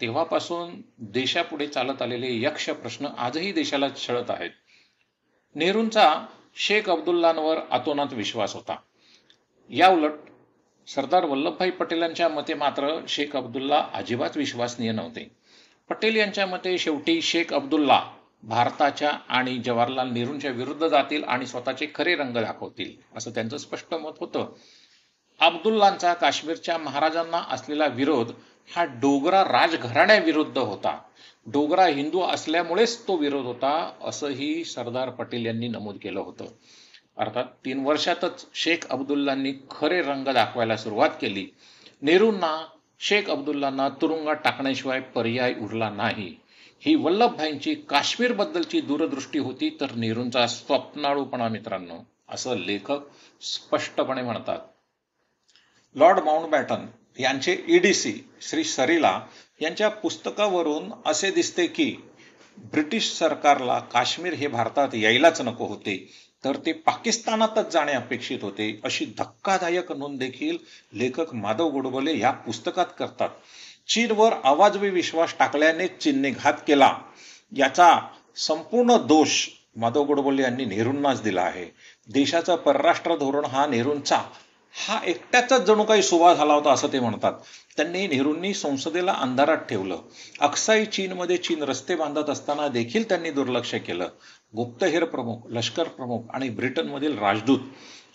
तेव्हापासून 0.00 0.82
देशापुढे 0.98 1.66
चालत 1.66 2.02
आलेले 2.02 2.26
यक्ष 2.30 2.70
प्रश्न 2.70 3.06
आजही 3.18 3.52
देशाला 3.52 3.86
छळत 4.08 4.30
आहेत. 4.30 4.50
नेहरूंचा 5.54 6.26
शेख 6.54 6.90
अब्दुल्लांवर 6.90 7.58
अतोनात 7.70 8.12
विश्वास 8.12 8.54
होता. 8.54 8.76
या 9.70 9.88
उलट 9.88 10.12
सरदार 10.86 11.24
वल्लभभाई 11.24 11.70
पटेलांच्या 11.70 12.28
मते 12.28 12.54
मात्र 12.54 13.00
शेख 13.08 13.36
अब्दुल्ला 13.36 13.88
अजिबात 13.94 14.36
विश्वासनीय 14.36 14.92
नव्हते. 14.92 15.30
पटेल 15.88 16.16
यांच्या 16.16 16.46
मते 16.46 16.78
शेवटी 16.78 17.22
शेख 17.22 17.52
अब्दुल्ला 17.52 18.02
भारताच्या 18.42 19.10
आणि 19.28 19.58
जवाहरलाल 19.58 20.12
नेहरूंच्या 20.12 20.50
विरुद्ध 20.50 20.86
जातील 20.86 21.24
आणि 21.24 21.46
स्वतःचे 21.46 21.86
खरे 21.94 22.16
रंग 22.16 22.36
दाखवतील 22.36 22.92
असं 23.16 23.30
त्यांचं 23.30 23.56
स्पष्ट 23.56 23.94
मत 23.94 24.12
होतं. 24.20 24.52
अब्दुल्लांचा 25.40 26.14
काश्मीरच्या 26.14 26.78
महाराजांना 26.78 27.42
असलेला 27.50 27.86
विरोध 27.86 28.32
हा 28.76 28.84
डोगरा 28.84 29.42
राजघराण्याविरुद्ध 29.44 30.58
होता. 30.58 30.98
डोगरा 31.46 31.86
हिंदू 31.86 32.20
असल्यामुळेच 32.20 33.08
तो 33.08 33.16
विरोध 33.16 33.44
होता 33.44 33.92
असंही 34.04 34.64
सरदार 34.64 35.10
पटेल 35.10 35.46
यांनी 35.46 35.68
नमूद 35.68 35.96
केलं 36.02 36.20
होतं. 36.20 36.44
अर्थात 37.16 37.44
तीन 37.64 37.84
वर्षातच 37.84 38.46
शेख 38.54 38.86
अब्दुल्लांनी 38.90 39.52
खरे 39.70 40.02
रंग 40.02 40.28
दाखवायला 40.28 40.76
सुरुवात 40.76 41.10
केली. 41.20 41.46
नेहरूंना 42.02 42.66
शेख 43.00 43.30
अब्दुल्लांना 43.30 43.88
तुरुंगात 43.88 44.36
टाकण्याशिवाय 44.44 45.00
पर्याय 45.00 45.54
उरला 45.60 45.90
नाही. 45.90 46.34
ही 46.80 46.94
वल्लभभाईंची 46.94 47.74
काश्मीर 47.74 48.32
बद्दलची 48.32 48.80
दूरदृष्टी 48.80 49.38
होती 49.38 49.76
तर 49.80 49.94
नेहरूंचा 49.94 50.46
स्वप्नाळूपणा 50.46 51.48
मित्रांनो 51.48 51.94
असं 52.28 52.58
लेखक 52.58 53.00
स्पष्टपणे 53.42 54.22
म्हणतात. 54.22 54.58
लॉर्ड 55.94 56.18
माउंटबॅटन 56.18 56.86
यांचे 57.20 57.56
ईडीसी 57.68 58.12
श्री 58.42 58.64
सरीला 58.64 59.20
यांच्या 59.60 59.88
पुस्तकावरून 59.88 60.92
असे 61.06 61.30
दिसते 61.30 61.66
की 61.66 61.94
ब्रिटिश 62.58 63.12
सरकारला 63.12 63.78
काश्मीर 63.78 64.32
हे 64.32 64.46
भारतात 64.46 64.88
यायलाच 64.94 65.40
नको 65.40 65.66
होते 65.66 65.96
तर 66.44 66.56
ते 66.56 66.72
पाकिस्तानातच 66.72 67.72
जाणे 67.72 67.92
अपेक्षित 67.92 68.38
होते 68.42 68.80
अशी 68.84 69.04
धक्कादायक 69.18 69.92
नोंद 69.92 70.18
देखील 70.18 70.56
लेखक 70.92 71.34
माधव 71.34 71.68
गोडबोले 71.68 72.18
या 72.18 72.30
पुस्तकात 72.30 72.86
करतात. 72.98 73.28
चीनवर 73.88 74.32
आवाजवी 74.44 74.90
विश्वास 74.90 75.34
टाकल्याने 75.38 75.86
चीनने 75.88 76.30
घात 76.30 76.52
केला. 76.66 76.94
याचा 77.52 77.98
संपूर्ण 78.36 78.96
दोष 78.96 79.46
माधव 79.76 80.04
गोडबोले 80.04 80.42
यांनी 80.42 80.64
नेहरूंनाच 80.64 81.22
दिला 81.22 81.42
आहे. 81.42 81.64
देशाचा 82.08 82.56
परराष्ट्र 82.56 83.16
धोरण 83.16 83.44
हा 83.44 83.66
नेहरूंचा 83.66 84.22
हा 84.74 84.98
एकट्याचाच 85.06 85.62
जणू 85.62 85.84
काही 85.84 86.02
सुभा 86.02 86.34
झाला 86.34 86.54
होता 86.54 86.72
असं 86.72 86.88
ते 86.92 87.00
म्हणतात. 87.00 87.32
त्यांनी 87.76 88.06
नेहरूंनी 88.06 88.54
संसदेला 88.54 89.12
अंधारात 89.12 89.56
ठेवलं. 89.56 89.98
अक्साई 90.40 90.84
चीनमध्ये 90.84 91.36
चीन 91.36 91.62
रस्ते 91.62 91.94
बांधत 91.94 92.30
असताना 92.30 92.68
देखील 92.68 93.08
त्यांनी 93.08 93.30
दुर्लक्ष 93.30 93.74
केलं. 93.74 94.08
गुप्तहेर 94.56 95.04
प्रमुख 95.04 95.46
लष्कर 95.50 95.88
प्रमुख 95.88 96.30
आणि 96.34 96.48
ब्रिटनमधील 96.48 97.18
राजदूत 97.18 97.58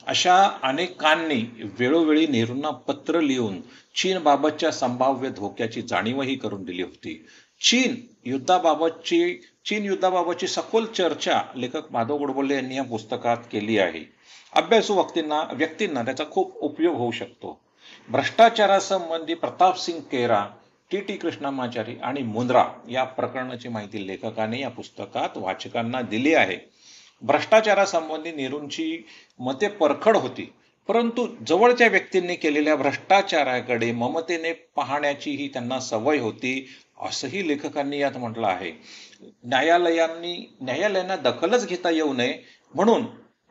अशा 0.07 0.35
अनेकांनी 0.63 1.41
वेळोवेळी 1.79 2.27
नेहरूंना 2.27 2.69
पत्र 2.69 3.21
लिहून 3.21 3.61
चीनबाबतच्या 3.95 4.71
संभाव्य 4.71 5.29
धोक्याची 5.29 5.81
जाणीवही 5.81 6.35
करून 6.35 6.63
दिली 6.63 6.81
होती. 6.81 7.25
चीन 7.61 7.95
युद्धाबाबतची 8.25 9.41
चीन 9.65 9.85
युद्धाबाबतची 9.85 10.47
सखोल 10.47 10.85
चर्चा 10.85 11.41
लेखक 11.55 11.91
माधव 11.91 12.17
गोडबोले 12.17 12.55
यांनी 12.55 12.75
या 12.75 12.83
पुस्तकात 12.83 13.37
केली 13.51 13.77
आहे. 13.77 14.14
अभ्यासू 14.55 14.93
व्यक्तींना 14.93 15.41
व्यक्तींना 15.53 16.01
त्याचा 16.03 16.23
खूप 16.31 16.57
उपयोग 16.57 16.95
होऊ 16.95 17.11
शकतो. 17.11 17.59
भ्रष्टाचारासंबंधी 18.09 19.33
प्रताप 19.33 19.77
सिंग 19.77 19.99
केरा 19.99 20.45
टी 20.91 20.99
टी 20.99 21.17
कृष्णमाचारी 21.17 21.95
आणि 22.03 22.21
मुंद्रा 22.21 22.63
या 22.89 23.03
प्रकरणाची 23.03 23.69
माहिती 23.69 24.07
लेखकाने 24.07 24.59
या 24.59 24.69
पुस्तकात 24.69 25.37
वाचकांना 25.37 26.01
दिली 26.01 26.33
आहे. 26.33 26.57
भ्रष्टाचारासंबंधी 27.21 28.31
नेहरूंची 28.31 29.05
मते 29.39 29.67
परखड 29.67 30.17
होती 30.17 30.53
परंतु 30.87 31.27
जवळच्या 31.47 31.87
व्यक्तींनी 31.87 32.35
केलेल्या 32.35 32.75
भ्रष्टाचाराकडे 32.75 33.91
ममतेने 33.91 34.53
पाहण्याचीही 34.75 35.47
त्यांना 35.47 35.79
सवय 35.79 36.17
होती 36.17 36.67
असंही 37.01 37.47
लेखकांनी 37.47 37.99
यात 37.99 38.17
म्हटलं 38.17 38.47
आहे. 38.47 38.71
न्यायालयांनी 39.43 40.55
न्यायालयांना 40.61 41.15
दखलच 41.15 41.67
घेता 41.67 41.89
येऊ 41.89 42.13
नये 42.13 42.37
म्हणून 42.75 43.05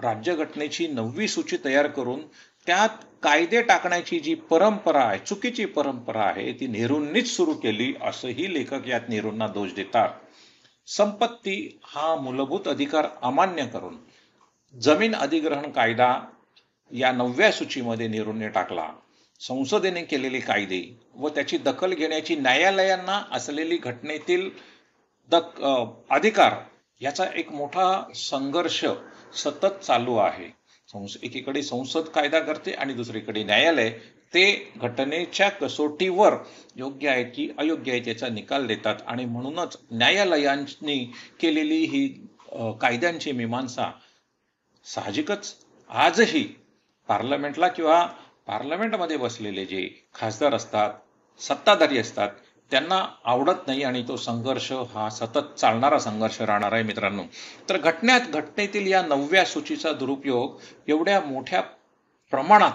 राज्यघटनेची 0.04 0.86
नववी 0.88 1.28
सूची 1.28 1.56
तयार 1.64 1.86
करून 1.86 2.20
त्यात 2.66 3.04
कायदे 3.22 3.62
टाकण्याची 3.62 4.18
जी 4.20 4.34
परंपरा 4.50 5.02
आहे 5.02 5.18
चुकीची 5.18 5.64
परंपरा 5.64 6.22
आहे 6.22 6.52
ती 6.52 6.66
नेहरूंनीच 6.66 7.28
सुरू 7.36 7.54
केली 7.54 7.92
असंही 8.02 8.52
लेखक 8.54 8.88
यात 8.88 9.08
नेहरूंना 9.08 9.46
दोष 9.46 9.72
देतात. 9.72 10.08
संपत्ती 10.88 11.56
हा 11.84 12.14
मूलभूत 12.16 12.68
अधिकार 12.68 13.06
अमान्य 13.22 13.66
करून 13.66 13.96
जमीन 14.74 15.14
अधिग्रहण 15.14 15.70
कायदा 15.70 16.14
या 16.90 17.12
नवव्या 17.12 17.50
सूचीमध्ये 17.52 18.08
नेहरूंनी 18.08 18.48
टाकला. 18.48 18.90
संसदेने 19.40 20.02
केलेले 20.02 20.40
कायदे 20.40 20.82
व 21.14 21.28
त्याची 21.28 21.58
दखल 21.58 21.94
घेण्याची 21.94 22.36
न्यायालयांना 22.36 23.22
असलेली 23.32 23.76
घटनेतील 23.76 24.48
दक 25.30 25.60
अधिकार 26.10 26.54
याचा 27.00 27.24
एक 27.34 27.52
मोठा 27.52 27.88
संघर्ष 28.14 28.84
सतत 29.34 29.80
चालू 29.82 30.16
आहे. 30.16 30.50
एकीकडे 31.22 31.62
संसद 31.62 32.08
कायदा 32.14 32.40
करते 32.40 32.72
आणि 32.72 32.94
दुसरीकडे 32.94 33.42
न्यायालय. 33.44 33.90
ते 34.34 34.72
घटनेच्या 34.76 35.48
कसोटीवर 35.50 36.34
योग्य 36.76 37.08
आहे 37.08 37.24
की 37.24 37.48
अयोग्य 37.58 37.92
आहे 37.92 38.00
त्याचा 38.00 38.28
निकाल 38.28 38.66
देतात 38.66 39.02
आणि 39.06 39.24
म्हणूनच 39.24 39.76
न्यायालयांनी 39.92 40.98
केलेली 41.40 41.78
ही 41.84 42.06
कायद्यांची 42.80 43.32
मीमांसा 43.32 43.90
साहजिकच 44.86 45.54
आजही 45.90 46.42
पार्लमेंटला 47.08 47.68
किंवा 47.68 48.04
पार्लमेंटमध्ये 48.46 49.16
बसलेले 49.16 49.64
जे 49.66 49.88
खासदार 50.14 50.54
असतात 50.54 50.90
सत्ताधारी 51.40 51.98
असतात 51.98 52.28
त्यांना 52.74 53.08
आवडत 53.24 53.66
नाही 53.66 53.82
आणि 53.82 54.04
तो 54.08 54.16
संघर्ष 54.16 54.72
हा 54.72 55.08
सतत 55.10 55.58
चालणारा 55.58 55.98
संघर्ष 55.98 56.40
राहणार 56.40 56.72
आहे 56.72 56.82
मित्रांनो. 56.82 57.22
तर 57.68 57.76
घटनेत 57.76 58.20
घटनेतील 58.20 58.86
या 58.86 59.02
नवव्या 59.02 59.44
सूचीचा 59.44 59.92
दुरुपयोग 59.92 60.58
एवढ्या 60.88 61.20
मोठ्या 61.20 61.60
प्रमाणात 62.30 62.72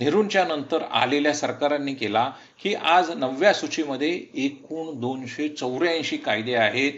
नेहरूंच्या 0.00 0.44
नंतर 0.44 0.82
आलेल्या 0.82 1.34
सरकारांनी 1.34 1.94
केला 1.94 2.30
की 2.62 2.74
आज 2.74 3.10
नवव्या 3.10 3.52
सूचीमध्ये 3.52 4.26
एकूण 4.34 5.00
दोनशे 5.00 5.48
चौऱ्याऐंशी 5.48 6.16
कायदे 6.16 6.54
आहेत. 6.54 6.92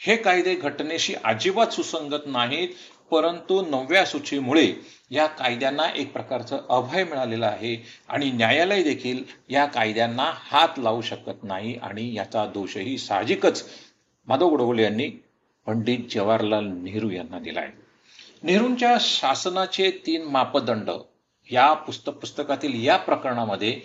हे 0.00 0.16
कायदे 0.16 0.54
घटनेशी 0.54 1.14
अजिबात 1.24 1.66
सुसंगत 1.66 2.26
नाहीत. 2.26 2.68
परंतु 3.10 3.66
नवव्या 3.70 4.04
सूचीमुळे 4.04 4.72
या 5.10 5.26
कायद्यांना 5.26 5.82
एक 5.96 6.12
प्रकारचं 6.12 6.58
अभय 6.68 7.04
मिळालेलं 7.04 7.46
आहे 7.46 7.84
आणि 8.08 8.30
न्यायालय 8.30 8.82
देखील 8.82 9.24
या 9.48 9.64
कायद्यांना 9.66 10.32
हात 10.34 10.78
लावू 10.78 11.00
शकत 11.00 11.44
नाही 11.44 11.74
आणि 11.74 12.14
याचा 12.14 12.46
दोषही 12.46 12.98
साहजिकच 12.98 13.64
माधव 14.26 14.48
गोडबोले 14.48 14.82
यांनी 14.82 15.08
पंडित 15.66 15.98
जवाहरलाल 16.10 16.64
नेहरू 16.64 17.10
यांना 17.10 17.38
दिलाय. 17.38 17.68
नेहरूंच्या 18.42 18.96
शासनाचे 19.00 19.90
तीन 20.06 20.22
मापदंड 20.22 20.90
या 21.52 21.72
पुस्तक 21.72 22.12
पुस्तकातील 22.12 22.86
या 22.86 22.96
प्रकरणामध्ये 22.96 23.80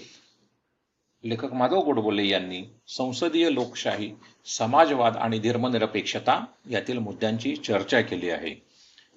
लेखक 1.24 1.53
माधव 1.53 1.80
गोडबोले 1.80 2.27
यांनी 2.27 2.63
संसदीय 2.88 3.50
लोकशाही 3.53 4.12
समाजवाद 4.46 5.18
आणि 5.18 5.39
धर्मनिरपेक्षता 5.39 6.46
यातील 6.70 6.98
मुद्द्यांची 6.98 7.56
चर्चा 7.56 8.01
केली 8.01 8.30
आहे. 8.30 8.73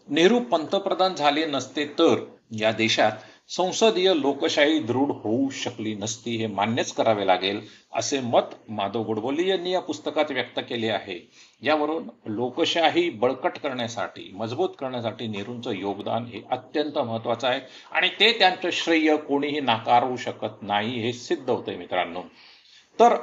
नेहरू 0.09 0.39
पंतप्रधान 0.41 1.15
झाले 1.15 1.47
नसते 1.47 1.85
तर 1.99 2.25
या 2.53 2.71
देशात 2.73 3.13
संसदीय 3.49 4.13
लोकशाही 4.15 4.79
दृढ 4.79 5.11
होऊ 5.25 5.49
शकली 5.51 5.95
नसती 5.95 6.37
हे 6.37 6.47
मान्यच 6.47 6.93
करावे 6.93 7.27
लागेल 7.27 7.61
असे 7.95 8.21
मत 8.21 8.55
माधव 8.69 9.03
गोडबोले 9.03 9.47
यांनी 9.49 9.71
या 9.71 9.81
पुस्तकात 9.81 10.31
व्यक्त 10.31 10.61
केले 10.69 10.89
आहे. 10.89 11.19
यावरून 11.63 12.09
लोकशाही 12.27 13.09
बळकट 13.11 13.59
करण्यासाठी 13.59 14.31
मजबूत 14.35 14.69
करण्यासाठी 14.79 15.27
नेहरूंचं 15.27 15.71
योगदान 15.71 16.25
हे 16.25 16.43
अत्यंत 16.51 16.99
महत्वाचं 16.99 17.49
आहे 17.49 17.61
आणि 17.93 18.09
ते 18.21 18.33
त्यांचं 18.39 18.71
श्रेय 18.73 19.17
कोणीही 19.17 19.61
नाकारू 19.61 20.17
शकत 20.17 20.63
नाही 20.63 21.01
हे 21.01 21.13
सिद्ध 21.13 21.49
होते 21.51 21.77
मित्रांनो. 21.77 22.23
तर 22.99 23.17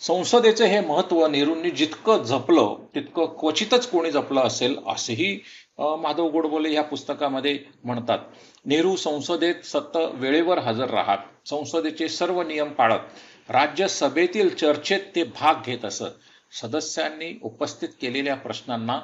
संसदेचं 0.00 0.64
हे 0.64 0.80
महत्त्व 0.80 1.26
नेहरूंनी 1.26 1.70
जितकं 1.70 2.22
जपलं 2.22 2.74
तितकं 2.94 3.26
क्वचितच 3.40 3.90
कोणी 3.90 4.10
जपलं 4.10 4.40
असेल 4.40 4.76
असेही 4.86 5.38
माधव 5.78 6.28
गोडबोले 6.28 6.72
या 6.72 6.82
पुस्तकामध्ये 6.82 7.58
म्हणतात 7.84 8.18
नेहरू 8.64 8.96
संसदेत 8.96 9.54
सत 9.64 9.96
वेळेवर 9.96 10.58
हजर 10.58 10.90
राहत. 10.90 11.18
संसदेचे 11.46 12.08
सर्व 12.08 12.42
नियम 12.42 12.68
पाळत. 12.68 13.00
राज्यसभेतील 13.48 14.54
चर्चेत 14.54 15.00
ते 15.14 15.22
भाग 15.22 15.54
घेत 15.66 15.84
असत. 15.84 16.04
सदस्यांनी 16.52 17.38
उपस्थित 17.42 17.88
केलेल्या 18.00 18.34
प्रश्नांना 18.34 19.00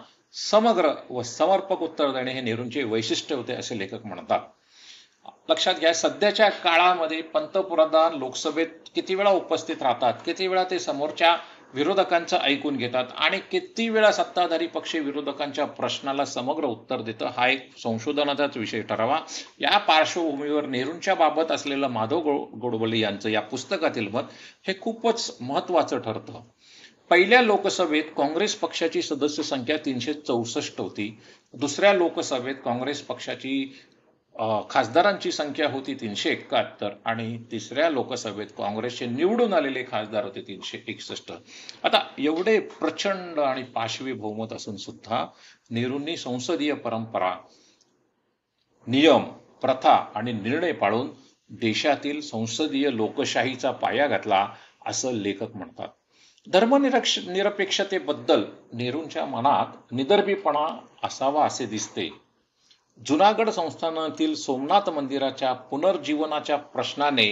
समग्र 0.51 0.91
व 1.11 1.23
समर्पक 1.23 1.83
उत्तर 1.83 2.11
देणे 2.11 2.33
हे 2.33 2.41
नेहरूंचे 2.41 2.83
वैशिष्ट्य 2.83 3.35
होते 3.35 3.53
असे 3.53 3.79
लेखक 3.79 4.07
म्हणतात. 4.07 4.41
लक्षात 5.49 5.75
घ्या 5.75 5.95
सध्याच्या 5.95 6.49
काळामध्ये 6.49 7.23
पंतप्रधान 7.23 8.15
लोकसभेत 8.15 8.67
किती 8.95 9.15
वेळा 9.15 9.31
उपस्थित 9.31 9.83
राहतात? 9.83 10.15
किती 10.25 10.47
वेळा 10.47 10.65
ते 10.71 10.79
समोरच्या 10.79 11.37
विरोधकांचं 11.75 12.37
ऐकून 12.37 12.77
घेतात 12.77 13.05
आणि 13.17 13.39
किती 13.51 13.89
वेळा 13.89 14.11
सत्ताधारी 14.13 14.67
पक्ष 14.67 14.95
विरोधकांच्या 14.97 15.65
प्रश्नाला 15.65 16.25
समग्र 16.25 16.65
उत्तर 16.65 17.01
देतं 17.01 17.27
हा 17.27 17.49
एक 17.49 17.69
संशोधनाचाच 17.79 18.57
विषय 18.57 18.83
ठरावा. 18.83 19.21
या 19.61 19.79
पार्श्वभूमीवर 19.79 20.67
नेहरूंच्या 20.67 21.15
बाबत 21.15 21.53
असलेलं 21.53 21.89
माधव 21.89 22.21
गोडबोले 22.55 22.99
यांचं 22.99 23.29
या 23.29 23.41
पुस्तकातील 23.41 24.09
मत 24.09 24.33
हे 24.67 24.75
खूपच 24.81 25.37
महत्वाचं 25.41 25.99
ठरतं. 25.99 26.41
पहिल्या 27.11 27.43
लोकसभेत 27.43 28.05
काँग्रेस 28.17 28.55
पक्षाची 28.55 29.03
सदस्य 29.03 29.43
संख्या 29.43 29.77
तीनशे 29.77 30.13
चौसष्ट 30.13 30.81
होती. 30.81 31.19
दुसऱ्या 31.55 31.93
लोकसभेत 31.93 32.55
काँग्रेस 32.65 33.01
पक्षाची 33.03 33.73
खासदारांची 34.71 35.33
संख्या 35.33 35.69
होती 35.71 35.95
तीनशे 35.95 36.31
एकाहत्तर 36.31 36.91
आणि 37.05 37.39
तिसऱ्या 37.53 37.91
लोकसभेत 37.91 38.47
काँग्रेसचे 38.59 39.07
निवडून 39.07 39.53
आलेले 39.53 39.83
खासदार 39.83 40.25
होते 40.25 40.41
तीनशे 40.41 40.79
एकसष्ट. 40.89 41.33
आता 41.85 42.03
एवढे 42.19 42.59
प्रचंड 42.61 43.39
आणि 43.39 43.63
पाशवी 43.63 44.13
बहुमत 44.13 44.53
असून 44.53 44.77
सुद्धा 44.77 45.27
नेहरूंनी 45.71 46.17
संसदीय 46.17 46.73
परंपरा 46.75 47.35
नियम 48.87 49.25
प्रथा 49.63 49.95
आणि 50.15 50.33
निर्णय 50.33 50.73
पाळून 50.73 51.11
देशातील 51.51 52.21
संसदीय 52.21 52.91
लोकशाहीचा 52.91 53.71
पाया 53.71 54.07
घातला 54.07 54.47
असं 54.87 55.13
लेखक 55.13 55.57
म्हणतात. 55.57 55.89
धर्मनिरक्ष 56.47 57.19
निरपेक्षतेबद्दल 57.29 58.45
नेहरूंच्या 58.73 59.25
मनात 59.27 59.93
निदर्भीपणा 59.93 60.67
असावा 61.05 61.47
असे 61.47 61.67
दिसते. 61.67 62.22
जुनागड 63.07 63.49
संस्थानातील 63.51 64.35
सोमनाथ 64.35 64.89
मंदिराच्या 64.91 65.53
पुनर्जीवनाच्या 65.53 66.57
प्रश्नाने 66.57 67.27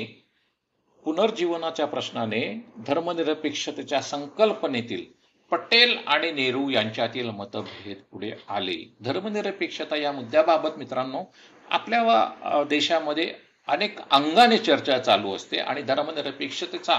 पुनर्जीवनाच्या 1.04 1.86
प्रश्नाने 1.86 2.40
धर्मनिरपेक्षतेच्या 2.86 4.00
संकल्पनेतील 4.02 5.04
पटेल 5.50 5.96
आणि 6.06 6.30
नेहरू 6.32 6.68
यांच्यातील 6.70 7.30
मतभेद 7.30 7.96
पुढे 8.12 8.32
आले. 8.48 8.76
धर्मनिरपेक्षता 9.04 9.96
या 9.96 10.12
मुद्द्याबाबत 10.12 10.78
मित्रांनो 10.78 11.22
आपल्या 11.70 12.64
देशामध्ये 12.70 13.32
अनेक 13.70 13.98
अंगाने 14.10 14.58
चर्चा 14.58 14.98
चालू 14.98 15.34
असते 15.34 15.58
आणि 15.60 15.82
धर्मनिरपेक्षतेचा 15.82 16.98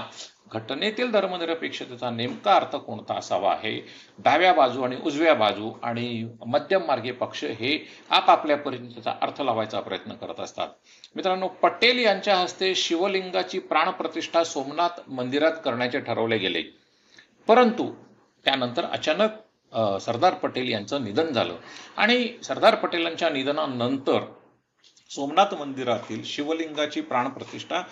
घटनेतील 0.52 1.10
धर्मनिरपेक्षतेचा 1.10 2.10
नेमका 2.10 2.54
अर्थ 2.54 2.76
कोणता 2.76 3.14
असावा 3.14 3.54
हे 3.62 3.74
डाव्या 4.18 4.52
बाजू 4.52 4.82
आणि 4.82 4.96
उजव्या 5.04 5.34
बाजू 5.34 5.70
आणि 5.82 6.06
मध्यम 6.46 6.84
मार्गी 6.86 7.10
पक्ष 7.10 7.44
हे 7.58 7.78
आपापल्या 8.10 8.56
त्याचा 8.56 9.14
अर्थ 9.22 9.40
लावायचा 9.42 9.80
प्रयत्न 9.80 10.14
करत 10.14 10.40
असतात. 10.40 10.68
मित्रांनो 11.16 11.48
पटेल 11.62 11.98
यांच्या 11.98 12.36
हस्ते 12.36 12.74
शिवलिंगाची 12.74 13.58
प्राणप्रतिष्ठा 13.58 14.44
सोमनाथ 14.44 15.00
मंदिरात 15.08 15.52
करण्याचे 15.64 16.00
ठरवले 16.00 16.38
गेले. 16.38 16.62
परंतु 17.48 17.90
त्यानंतर 18.44 18.84
अचानक 18.84 19.98
सरदार 20.02 20.34
पटेल 20.34 20.68
यांचं 20.68 21.04
निधन 21.04 21.32
झालं 21.32 21.56
आणि 21.96 22.28
सरदार 22.44 22.74
पटेलांच्या 22.74 23.28
निधनानंतर 23.30 24.24
सोमनाथ 25.14 25.54
मंदिरातील 25.54 26.24
शिवलिंगाची 26.24 27.00
प्राणप्रतिष्ठा 27.00 27.82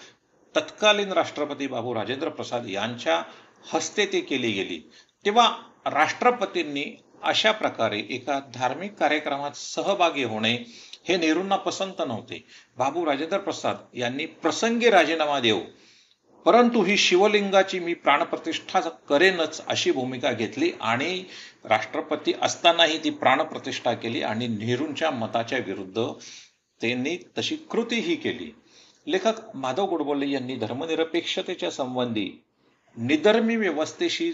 तत्कालीन 0.56 1.12
राष्ट्रपती 1.12 1.66
बाबू 1.66 1.94
राजेंद्र 1.94 2.28
प्रसाद 2.28 2.66
यांच्या 2.66 3.22
हस्ते 3.72 4.06
ते 4.06 4.20
केली 4.20 4.52
गेली. 4.52 4.90
तेव्हा 5.24 5.56
राष्ट्रपतींनी 5.86 6.84
अशा 7.22 7.52
प्रकारे 7.52 7.98
एका 8.10 8.40
धार्मिक 8.54 8.94
कार्यक्रमात 8.94 9.50
सहभागी 9.56 10.24
होणे 10.24 10.54
हे 11.08 11.16
नेहरूंना 11.16 11.56
पसंत 11.56 12.02
नव्हते. 12.06 12.44
बाबू 12.78 13.06
राजेंद्र 13.06 13.38
प्रसाद 13.38 13.76
यांनी 13.94 14.26
प्रसंगी 14.26 14.90
राजीनामा 14.90 15.40
देऊ. 15.40 15.60
परंतु 16.44 16.82
ही 16.82 16.96
शिवलिंगाची 16.96 17.78
मी 17.78 17.94
प्राणप्रतिष्ठा 17.94 18.80
करेनच 18.80 19.66
अशी 19.66 19.90
भूमिका 19.90 20.32
घेतली 20.32 20.72
आणि 20.80 21.24
राष्ट्रपती 21.64 22.32
असतानाही 22.42 23.04
ती 23.04 23.10
प्राणप्रतिष्ठा 23.10 23.92
केली 23.92 24.22
आणि 24.22 24.48
नेहरूंच्या 24.48 25.10
मताच्या 25.10 25.58
विरुद्ध 25.58 25.98
त्यांनी 26.80 27.16
तशी 27.38 27.56
कृतीही 27.56 28.16
केली. 28.16 28.54
लेखक 29.06 29.56
माधव 29.56 29.87
गोडबोले 29.87 30.28
यांनी 30.30 30.56
धर्मनिरपेक्षतेच्या 30.56 31.70
संबंधी 31.70 32.42
निधर्मी 32.96 33.56
व्यवस्थेशी 33.56 34.32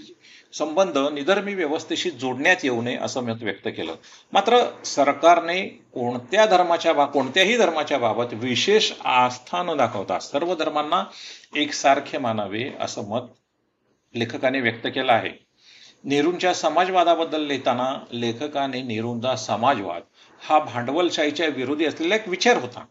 संबंध 0.52 0.98
निधर्मी 1.12 1.54
व्यवस्थेशी 1.54 2.10
जोडण्यात 2.10 2.64
येऊ 2.64 2.82
नये 2.82 2.96
असं 2.96 3.20
मत 3.20 3.42
व्यक्त 3.42 3.68
केलं. 3.68 3.94
मात्र 4.32 4.58
सरकारने 4.84 5.62
कोणत्या 5.94 6.46
धर्माच्या 6.46 6.92
बा 6.92 7.04
कोणत्याही 7.04 7.56
धर्माच्या 7.56 7.98
बाबत 7.98 8.34
विशेष 8.34 8.92
आस्था 9.04 9.62
न 9.62 9.76
दाखवता 9.76 10.18
सर्व 10.18 10.54
धर्मांना 10.54 11.04
एकसारखे 11.56 12.18
मानावे 12.18 12.70
असं 12.80 13.08
मत 13.08 13.20
लेखकाने 14.14 14.60
व्यक्त 14.60 14.86
केलं 14.86 15.12
आहे. 15.12 15.30
नेहरूंच्या 16.04 16.54
समाजवादाबद्दल 16.54 17.46
लिहिताना 17.46 18.04
लेखकाने 18.12 18.82
नेहरूंचा 18.82 19.36
समाजवाद 19.36 20.02
हा 20.46 20.58
भांडवलशाहीच्या 20.58 21.46
विरोधी 21.46 21.84
असलेला 21.84 22.14
एक 22.14 22.28
विचार 22.28 22.56
होता. 22.56 22.84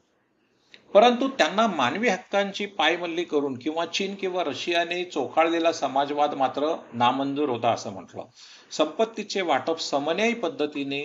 परंतु 0.94 1.28
त्यांना 1.28 1.68
मानवी 1.68 2.10
हक्कांची 2.10 2.66
पायमल्ली 2.66 3.24
करून 3.24 3.58
किंवा 3.60 3.86
चीन 3.86 4.16
किंवा 4.16 4.44
रशियाने 4.44 5.04
चोखाळलेला 5.04 5.72
समाजवाद 5.74 6.34
मात्र 6.34 6.76
नामंजूर 6.94 7.50
होता 7.50 7.72
असं 7.72 7.94
म्हटलं. 7.94 8.24
संपत्तीचे 8.72 9.42
वाटप 9.42 9.80
समन्यायी 9.80 10.34
पद्धतीने 10.34 11.02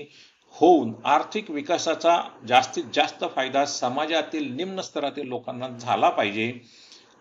होऊन 0.55 0.93
आर्थिक 1.05 1.51
विकासाचा 1.51 2.21
जास्तीत 2.49 2.85
जास्त 2.95 3.25
फायदा 3.35 3.65
समाजातील 3.65 4.55
निम्न 4.57 4.81
स्तरातील 4.81 5.29
लोकांना 5.29 5.69
झाला 5.69 6.09
पाहिजे 6.09 6.53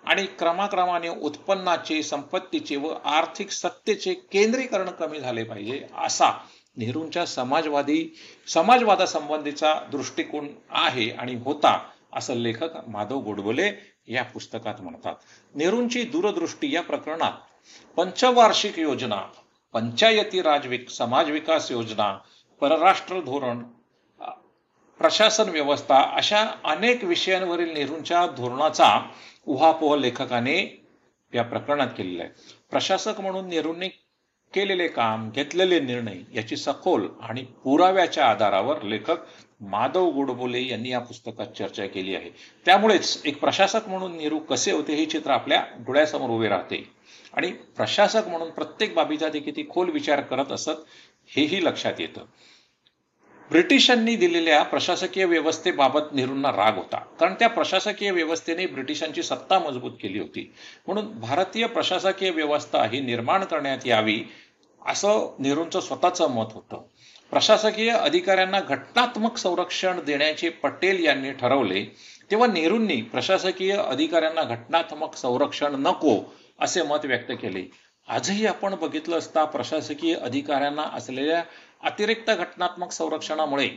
आणि 0.06 0.26
क्रमाक्रमाने 0.40 1.10
उत्पन्नाचे 1.10 2.04
संपत्तीचे 2.04 2.76
व 2.76 2.94
आर्थिक 3.06 3.52
सत्तेचे 3.52 4.14
केंद्रीकरण 4.14 4.90
कमी 4.90 5.20
झाले 5.20 5.44
पाहिजे 5.44 5.82
असा 5.98 6.32
नेहरूंच्या 6.80 7.26
समाजवादी 7.26 8.16
समाजवादासंबंधीचा 8.48 9.74
दृष्टिकोन 9.92 10.48
आहे 10.70 11.10
आणि 11.10 11.36
होता 11.36 11.78
असं 12.14 12.36
लेखक 12.36 12.78
माधव 12.88 13.20
गोडबोले 13.20 13.72
या 14.08 14.24
पुस्तकात 14.24 14.82
म्हणतात. 14.82 15.16
नेहरूंची 15.56 16.04
दूरदृष्टी 16.04 16.74
या 16.76 16.82
प्रकरणात 16.82 17.32
पंचवार्षिक 17.98 18.80
योजना 18.80 19.22
पंचायती 19.74 20.42
राज 20.42 20.68
समाज 20.90 21.30
विकास 21.30 21.72
योजना 21.72 22.18
परराष्ट्र 22.62 23.20
धोरण 23.22 23.64
प्रशासन 25.00 25.50
व्यवस्था 25.50 26.02
अशा 26.16 26.46
अनेक 26.64 27.04
विषयांवरील 27.04 27.74
नेहरूंच्या 27.74 28.26
धोरणाचा 28.28 28.90
उहापोह 29.48 29.96
लेखकाने 29.96 30.58
या 31.34 31.44
प्रकरणात 31.44 31.88
केलेला 31.88 32.24
आहे. 32.24 32.32
प्रशासक 32.72 33.20
म्हणून 33.20 33.48
नेहरूंनी 33.48 33.90
केलेले 34.54 34.88
काम 34.88 35.30
घेतलेले 35.30 35.80
निर्णय 35.80 36.18
याची 36.34 36.58
सखोल 36.58 37.08
आणि 37.22 37.44
पुराव्याच्या 37.64 38.26
आधारावर 38.26 38.82
लेखक 38.82 39.18
माधव 39.62 40.10
गोडबोले 40.10 40.68
यांनी 40.68 40.90
या 40.90 41.00
पुस्तकात 41.00 41.48
चर्चा 41.48 41.86
केली 41.86 42.16
आहे. 42.16 42.30
त्यामुळेच 42.66 43.22
एक 43.26 43.40
प्रशासक 43.40 43.88
म्हणून 43.88 44.18
नेहरू 44.18 44.40
कसे 44.40 44.72
होते 44.72 44.94
हे 44.94 45.06
चित्र 45.06 45.32
आपल्या 45.32 45.66
डोळ्यासमोर 45.80 46.30
उभे 46.30 46.50
राहते. 46.50 46.90
आणि 47.34 47.52
प्रशासक 47.52 48.28
म्हणून 48.28 48.50
प्रत्येक 48.50 48.94
बाबीचा 48.94 49.30
ते 49.30 49.40
किती 49.40 49.66
खोल 49.70 49.90
विचार 49.90 50.22
करत 50.22 50.52
असत 50.52 50.86
हेही 51.36 51.66
लक्षात 51.66 51.94
येतं. 52.00 52.26
ब्रिटिशांनी 53.52 54.16
दिलेल्या 54.16 54.64
प्रशासकीय 54.64 55.26
व्यवस्थेबाबत 55.26 56.14
नेहरूंना 56.14 56.50
राग 56.50 56.76
होता. 56.76 56.98
कारण 57.20 57.34
त्या 57.34 57.50
प्रशासकीय 57.50 58.12
व्यवस्थेने 58.12 58.66
ब्रिटिशांची 58.66 59.24
सत्ता 59.24 59.60
मजबूत 59.60 59.92
केली 59.92 60.20
होती. 60.20 60.54
म्हणून 60.88 61.20
भारतीय 61.20 61.66
प्रशासकीय 61.68 62.30
व्यवस्था 62.30 62.84
ही 62.84 63.00
निर्माण 63.00 63.44
करण्यात 63.44 63.88
यावी 63.88 64.24
असं 64.86 65.36
नेहरूंचं 65.40 65.80
स्वतःचं 65.80 66.30
मत 66.30 66.54
होतं. 66.54 66.82
प्रशासकीय 67.32 67.90
अधिकाऱ्यांना 67.90 68.60
घटनात्मक 68.60 69.38
संरक्षण 69.38 70.00
देण्याचे 70.06 70.50
पटेल 70.50 71.06
यांनी 71.06 71.32
ठरवले 71.32 71.84
तेव्हा 72.32 72.48
नेहरूंनी 72.48 73.02
प्रशासकीय 73.02 73.72
अधिकाऱ्यांना 73.72 74.44
घटनात्मक 74.44 75.16
संरक्षण 75.16 75.76
नको 75.76 76.36
असे 76.60 76.82
मत 76.82 77.06
व्यक्त 77.06 77.32
केले. 77.32 77.72
आजही 78.08 78.46
आपण 78.46 78.76
बघितलं 78.76 79.18
असता 79.18 79.44
प्रशासकीय 79.46 80.16
अधिकाऱ्यांना 80.16 80.82
असलेल्या 80.82 81.44
अतिरिक्त 81.84 82.32
घटनात्मक 82.32 82.92
संरक्षणामुळे 82.92 83.70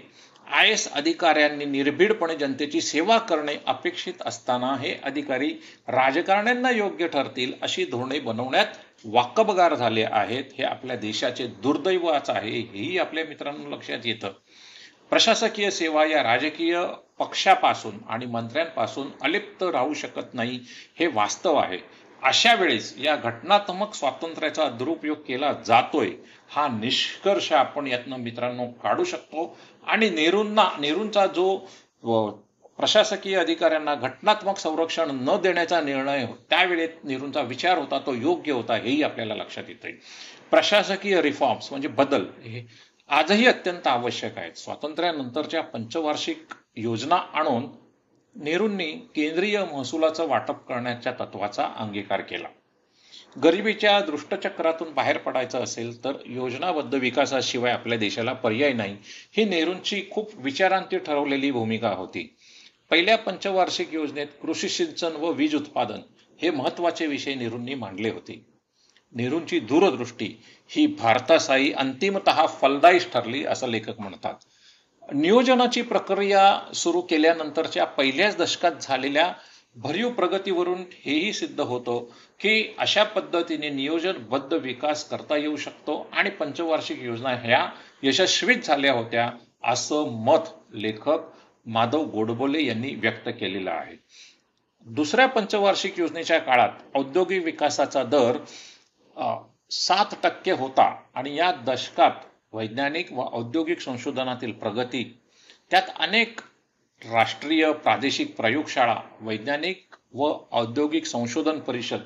आय 0.51 0.71
एस 0.71 0.93
अधिकाऱ्यांनी 0.93 1.65
निर्भीडपणे 1.65 2.35
जनतेची 2.35 2.81
सेवा 2.81 3.19
करणे 3.19 3.57
अपेक्षित 3.67 4.23
असताना 4.27 4.75
हे 4.75 4.95
अधिकारी 5.03 5.49
राजकारण्यांना 5.89 6.71
योग्य 6.71 7.07
ठरतील 7.07 7.53
अशी 7.63 7.85
धोरणे 7.85 8.19
बनवण्यात 8.19 8.67
वाकबगार 9.05 9.75
झाले 9.75 10.05
आहेत. 10.05 10.45
हे 10.59 10.65
आपल्या 10.65 10.97
देशाचे 10.97 11.47
दुर्दैवच 11.47 12.31
आहे 12.31 12.51
हेही 12.51 12.99
आपल्या 12.99 13.25
मित्रांनो 13.25 13.71
लक्षात 13.71 13.99
येतं. 14.05 14.33
प्रशासकीय 15.11 15.71
सेवा 15.71 16.05
या 16.05 16.23
राजकीय 16.23 16.85
पक्षापासून 17.19 17.99
आणि 18.09 18.27
मंत्र्यांपासून 18.27 19.09
अलिप्त 19.23 19.63
राहू 19.63 19.95
शकत 19.95 20.35
नाही 20.35 20.61
हे 20.99 21.07
वास्तव 21.07 21.57
आहे. 21.57 21.79
अशा 22.23 22.55
वेळेस 22.55 22.95
या 22.99 23.15
घटनात्मक 23.17 23.95
स्वातंत्र्याचा 23.95 24.69
दुरुपयोग 24.69 25.19
केला 25.19 25.53
जातोय 25.67 26.11
हा 26.51 26.67
निष्कर्ष 26.69 27.53
आपण 27.53 27.87
यातनं 27.87 28.17
मित्रांनो 28.17 28.67
काढू 28.83 29.05
शकतो. 29.05 29.57
आणि 29.87 30.11
नेहरूंना 30.11 30.69
नेहरूंचा 30.81 31.27
जो 31.27 31.57
प्रशासकीय 32.79 33.37
अधिकाऱ्यांना 33.37 33.95
घटनात्मक 33.95 34.59
संरक्षण 34.59 35.11
न 35.21 35.37
देण्याचा 35.43 35.81
निर्णय 35.81 36.27
त्यावेळेत 36.51 37.05
नेहरूंचा 37.05 37.41
विचार 37.41 37.79
होता 37.79 37.99
तो 37.99 38.15
योग्य 38.15 38.53
होता 38.53 38.77
हेही 38.77 39.03
आपल्याला 39.03 39.35
लक्षात 39.35 39.65
येते 39.69 39.93
प्रशासकीय 40.51 41.21
रिफॉर्म्स 41.23 41.71
म्हणजे 41.71 41.89
बदल 41.89 42.25
हे 42.45 42.67
आजही 43.11 43.47
अत्यंत 43.47 43.87
आवश्यक 43.87 44.39
आहेत. 44.39 44.53
स्वातंत्र्यानंतरच्या 44.53 45.63
पंचवार्षिक 45.63 46.55
योजना 46.77 47.17
आणून 47.35 47.67
नेहरूंनी 48.37 48.93
केंद्रीय 49.15 49.65
महसुलाचं 49.73 50.29
वाटप 50.29 50.67
करण्याच्या 50.69 51.13
तत्वाचा 51.13 51.65
अंगीकार 51.77 52.21
केला. 52.21 52.49
गरिबीच्या 53.45 54.01
दृष्टचक्रातून 54.01 54.93
बाहेर 54.95 55.19
पडायचं 55.19 55.59
असेल 55.59 56.05
तर 56.05 56.13
योजनाबद्ध 56.27 56.95
विकासाशिवाय 56.95 57.73
आपल्या 57.73 57.99
देशाला 57.99 58.33
पर्याय 58.33 58.73
नाही 58.73 58.97
ही 59.37 59.45
नेहरूंची 59.45 60.03
खूप 60.11 60.31
विचारांती 60.35 60.99
ठरवलेली 60.99 61.51
भूमिका 61.51 61.91
होती. 61.91 62.37
पहिल्या 62.91 63.19
पंचवार्षिक 63.19 63.95
योजनेत 63.95 64.27
कृषी 64.43 64.69
सिंचन 64.69 65.17
व 65.17 65.31
वीज 65.31 65.55
उत्पादन 65.55 66.01
हे 66.43 66.51
महत्त्वाचे 66.51 67.07
विषय 67.07 67.35
नेहरूंनी 67.35 67.75
मांडले 67.75 68.11
होते. 68.11 68.45
नेहरूंची 69.13 69.61
दूरदृष्टी 69.61 70.43
ही 70.69 70.87
भारतासाई 70.87 71.73
अंतिमत 71.73 72.31
फलदायी 72.61 72.99
ठरली 72.99 73.45
असं 73.45 73.69
लेखक 73.69 74.01
म्हणतात. 74.01 74.35
नियोजनाची 75.09 75.83
प्रक्रिया 75.83 76.43
सुरू 76.75 77.01
केल्यानंतरच्या 77.01 77.85
पहिल्याच 77.87 78.37
दशकात 78.37 78.73
झालेल्या 78.81 79.33
भरीव 79.77 80.11
प्रगतीवरून 80.11 80.83
हेही 81.05 81.33
सिद्ध 81.33 81.61
होतं 81.61 82.05
की 82.41 82.75
अशा 82.79 83.05
पद्धतीने 83.05 83.69
नियोजनबद्ध 83.69 84.53
विकास 84.55 85.05
करता 85.09 85.37
येऊ 85.37 85.57
शकतो 85.57 85.97
आणि 86.13 86.31
पंचवार्षिक 86.31 87.03
योजना 87.03 87.35
ह्या 87.35 87.67
यशस्वीच 88.03 88.67
झाल्या 88.67 88.93
होत्या 88.93 89.31
असं 89.65 90.11
मत 90.25 90.49
लेखक 90.75 91.31
माधव 91.67 92.05
गोडबोले 92.05 92.65
यांनी 92.65 92.95
व्यक्त 92.95 93.29
केलेलं 93.29 93.71
आहे. 93.71 93.97
दुसऱ्या 94.87 95.27
पंचवार्षिक 95.27 95.99
योजनेच्या 95.99 96.39
काळात 96.39 96.97
औद्योगिक 96.97 97.45
विकासाचा 97.45 98.03
दर 98.05 98.37
सात 99.71 100.15
टक्के 100.23 100.53
होता 100.53 100.95
आणि 101.15 101.37
या 101.37 101.51
दशकात 101.67 102.25
वैज्ञानिक 102.53 103.13
व 103.13 103.21
औद्योगिक 103.33 103.81
संशोधनातील 103.81 104.53
प्रगती 104.53 105.21
त्यात 105.71 105.83
अनेक 105.97 106.41
राष्ट्रीय 107.03 107.73
प्रादेशिक 107.73 108.37
प्रयोगशाळा 108.37 108.97
वैज्ञानिक 109.21 109.95
व 110.15 110.33
औद्योगिक 110.53 111.07
संशोधन 111.07 111.59
परिषद 111.59 112.01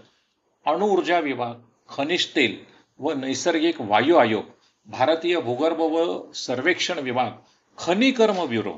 अणुऊर्जा 0.67 1.19
विभाग 1.19 1.55
खनिज 1.89 2.27
तेल 2.37 2.57
व 2.99 3.13
नैसर्गिक 3.13 3.81
वायू 3.81 4.17
आयोग 4.17 4.45
भारतीय 4.87 5.41
भूगर्भ 5.41 5.81
व 5.81 6.33
सर्वेक्षण 6.33 6.99
विभाग 6.99 7.31
खनिकर्म 7.79 8.47
ब्युरो 8.47 8.73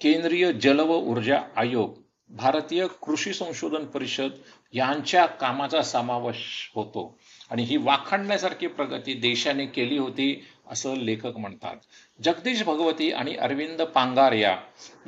केंद्रीय 0.00 0.52
जल 0.52 0.80
व 0.80 0.94
ऊर्जा 0.94 1.40
आयोग 1.56 1.94
भारतीय 2.30 2.86
कृषी 2.86 3.32
संशोधन 3.32 3.84
परिषद 3.84 4.30
यांच्या 4.72 5.26
कामाचा 5.26 5.82
समावेश 5.82 6.72
होतो. 6.74 7.18
आणि 7.50 7.64
ही 7.64 7.76
वाखाणण्यासारखी 7.76 8.66
प्रगती 8.66 9.14
देशाने 9.14 9.66
केली 9.66 9.98
होती 9.98 10.44
असं 10.70 10.96
लेखक 10.96 11.36
म्हणतात. 11.36 11.76
जगदीश 12.18 12.62
भगवती 12.62 13.10
आणि 13.12 13.34
अरविंद 13.36 13.82
पांगारिया 13.84 14.56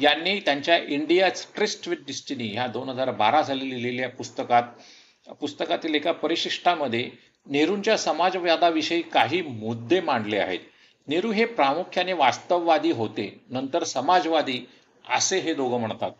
यांनी 0.01 0.39
त्यांच्या 0.41 0.77
इंडिया 0.79 1.29
ट्रिस्ट 1.57 1.89
विथ 1.89 2.05
डिस्टिनी 2.07 2.49
ह्या 2.49 2.67
दोन 2.67 2.89
हजार 2.89 3.11
बारा 3.17 3.43
साली 3.43 3.69
लिहिलेल्या 3.71 4.09
पुस्तकात 4.09 5.33
पुस्तकातील 5.41 5.95
एका 5.95 6.13
परिशिष्टामध्ये 6.13 7.09
नेहरूंच्या 7.47 7.97
समाजवादाविषयी 7.99 9.03
काही 9.03 9.41
मुद्दे 9.43 10.01
मांडले 10.01 10.39
आहेत. 10.39 10.61
नेहरू 11.09 11.31
हे 11.33 11.45
प्रामुख्याने 11.45 12.13
वास्तववादी 12.13 12.91
होते 12.93 13.29
नंतर 13.51 13.85
समाजवादी 13.85 14.59
असे 15.05 15.39
हे 15.41 15.55
दोघं 15.55 15.81
म्हणतात. 15.81 16.11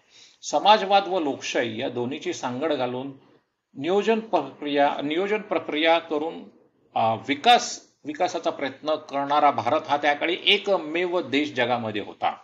समाजवाद 0.43 1.09
व 1.09 1.19
लोकशाही 1.21 1.81
या 1.81 1.89
दोन्हीची 1.89 2.33
सांगड 2.33 2.73
घालून 2.73 3.13
नियोजन 3.77 4.21
प्रक्रिया 4.21 4.89
नियोजन 5.03 5.41
प्रक्रिया 5.43 5.99
करून 5.99 6.43
विकास 7.29 7.79
विकासाचा 8.05 8.51
प्रयत्न 8.51 8.95
करणारा 8.95 9.51
भारत 9.51 9.81
हा 9.89 9.97
त्याकडे 9.97 10.33
एकमेव 10.33 11.21
देश 11.21 11.53
जगामध्ये 11.53 12.03
होता. 12.03 12.37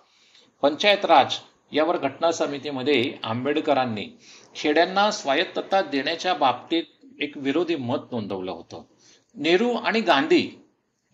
पंचायत 0.63 1.05
राज 1.05 1.35
यावर 1.73 1.97
घटना 1.97 2.33
समितीमध्ये 2.33 3.15
आंबेडकरांनी 3.23 4.09
खेड्यांना 4.55 5.11
स्वायत्तता 5.11 5.83
देण्याच्या 5.83 6.35
बाबतीत 6.35 6.85
एक 7.21 7.37
विरोधी 7.37 7.77
मत 7.77 8.13
नोंदवलं 8.13 8.51
होतं. 8.51 8.83
नेहरू 9.35 9.75
आणि 9.75 10.01
गांधी 10.01 10.49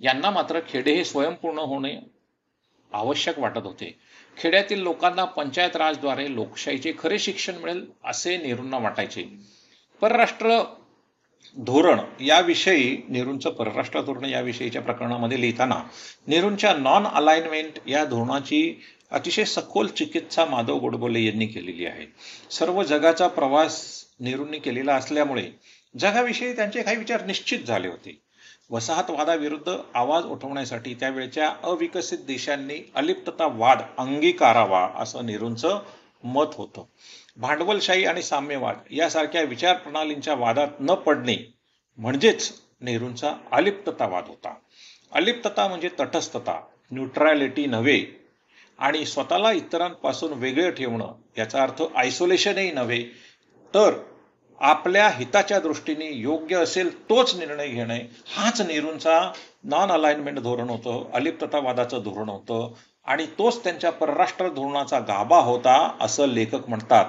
यांना 0.00 0.30
मात्र 0.30 0.60
खेडे 0.68 0.94
हे 0.94 1.04
स्वयंपूर्ण 1.04 1.58
होणे 1.58 1.96
आवश्यक 2.92 3.38
वाटत 3.38 3.64
होते. 3.64 3.98
खेड्यातील 4.38 4.82
लोकांना 4.82 5.24
पंचायत 5.24 5.76
राजद्वारे 5.76 6.34
लोकशाहीचे 6.34 6.92
खरे 6.98 7.18
शिक्षण 7.18 7.54
मिळेल 7.56 7.90
असे 8.04 8.36
नेहरूंना 8.36 8.78
वाटायचे. 8.78 9.22
परराष्ट्र 10.00 10.62
धोरण 11.58 12.00
याविषयी 12.20 13.02
नेहरूंचं 13.08 13.50
परराष्ट्र 13.50 14.00
धोरण 14.00 14.24
याविषयीच्या 14.24 14.82
प्रकरणामध्ये 14.82 15.40
लिहिताना 15.40 15.82
नेहरूंच्या 16.26 16.74
नॉन 16.74 17.06
अलाइनमेंट 17.06 17.78
या 17.86 18.04
धोरणाची 18.04 18.82
अतिशय 19.10 19.44
सखोल 19.44 19.86
चिकित्सा 19.86 20.44
माधव 20.44 20.78
गोडबोले 20.78 21.22
यांनी 21.22 21.46
केलेली 21.46 21.86
आहे. 21.86 22.06
सर्व 22.50 22.82
जगाचा 22.82 23.28
प्रवास 23.28 24.04
नेहरूंनी 24.20 24.58
केलेला 24.58 24.94
असल्यामुळे 24.94 25.50
जगाविषयी 25.98 26.56
त्यांचे 26.56 26.82
काही 26.82 26.96
विचार 26.96 27.24
निश्चित 27.24 27.58
झाले 27.58 27.88
होते. 27.88 28.20
वसाहतवादाविरुद्ध 28.70 29.76
आवाज 29.94 30.24
उठवण्यासाठी 30.24 30.94
त्यावेळच्या 30.94 31.52
अविकसित 31.62 32.18
देशांनी 32.18 32.90
अलिप्तता 32.94 33.46
वाद 33.46 33.78
अंगीकारावा 33.98 34.88
असं 34.96 35.26
नेहरूंचं 35.26 35.80
मत 36.24 36.46
होतं. 36.52 36.84
भांडवलशाही 37.36 38.04
आणि 38.04 38.22
साम्यवाद 38.22 38.76
यासारख्या 38.90 39.42
विचार 39.42 39.76
प्रणालींच्या 39.76 40.34
वादात 40.34 40.68
न 40.80 40.94
पडणे 40.94 41.54
म्हणजेच 41.96 42.52
नेहरूंचा 42.80 43.34
अलिप्ततावाद 43.52 44.24
होता. 44.28 44.54
अलिप्तता 45.12 45.68
म्हणजे 45.68 45.88
तटस्थता 46.00 46.60
न्यूट्रॅलिटी 46.90 47.66
नव्हे 47.66 48.24
आणि 48.78 49.04
स्वतःला 49.04 49.52
इतरांपासून 49.52 50.32
वेगळं 50.32 50.70
ठेवणं 50.70 51.12
याचा 51.38 51.62
अर्थ 51.62 51.82
आयसोलेशनही 51.96 52.70
नव्हे. 52.72 53.02
तर 53.74 54.02
आपल्या 54.58 55.08
हिताच्या 55.08 55.58
दृष्टीने 55.60 56.10
योग्य 56.12 56.56
असेल 56.56 57.02
तोच 57.02 57.34
निर्णय 57.34 57.68
घेणे 57.68 58.10
हाच 58.26 58.60
नेहरूंचा 58.60 59.32
नॉन 59.64 59.90
अलाइनमेंट 59.90 60.38
धोरण 60.38 60.68
होतं 60.68 61.10
अलिप्ततावादाचं 61.12 61.98
धोरण 62.04 62.28
होतं. 62.28 62.72
आणि 63.06 63.26
तोच 63.38 63.62
त्यांच्या 63.64 63.90
परराष्ट्र 63.92 64.48
धोरणाचा 64.48 64.98
गाभा 64.98 65.38
होता 65.40 65.76
असं 66.00 66.26
लेखक 66.28 66.68
म्हणतात. 66.68 67.04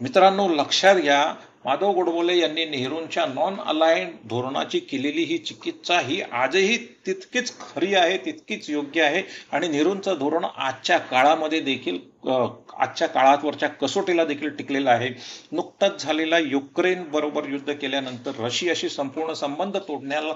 मित्रांनो 0.00 0.48
लक्षात 0.48 0.96
घ्या 0.96 1.24
माधव 1.64 1.90
गोडबोले 1.92 2.36
यांनी 2.38 2.64
नेहरूंच्या 2.64 3.24
नॉन 3.26 3.56
अलायन 3.60 4.10
धोरणाची 4.28 4.78
केलेली 4.80 5.22
ही 5.22 5.36
चिकित्सा 5.38 5.98
ही 6.00 6.20
आजही 6.22 6.76
तितकीच 7.06 7.52
खरी 7.60 7.94
आहे 7.94 8.16
तितकीच 8.18 8.68
योग्य 8.70 9.02
आहे. 9.02 9.22
आणि 9.52 9.68
नेहरूंचं 9.68 10.18
धोरण 10.18 10.44
आजच्या 10.46 10.98
काळामध्ये 11.00 11.60
देखील 11.60 11.98
आजच्या 12.26 13.08
काळावरच्या 13.08 13.68
कसोटीला 13.70 14.24
देखील 14.24 14.48
टिकलेलं 14.56 14.90
आहे. 14.90 15.08
नुकताच 15.52 16.02
झालेला 16.02 16.38
युक्रेन 16.38 17.02
बरोबर 17.12 17.48
युद्ध 17.48 17.72
केल्यानंतर 17.72 18.44
रशियाशी 18.44 18.88
संपूर्ण 18.88 19.32
संबंध 19.34 19.76
तोडण्याला 19.78 20.32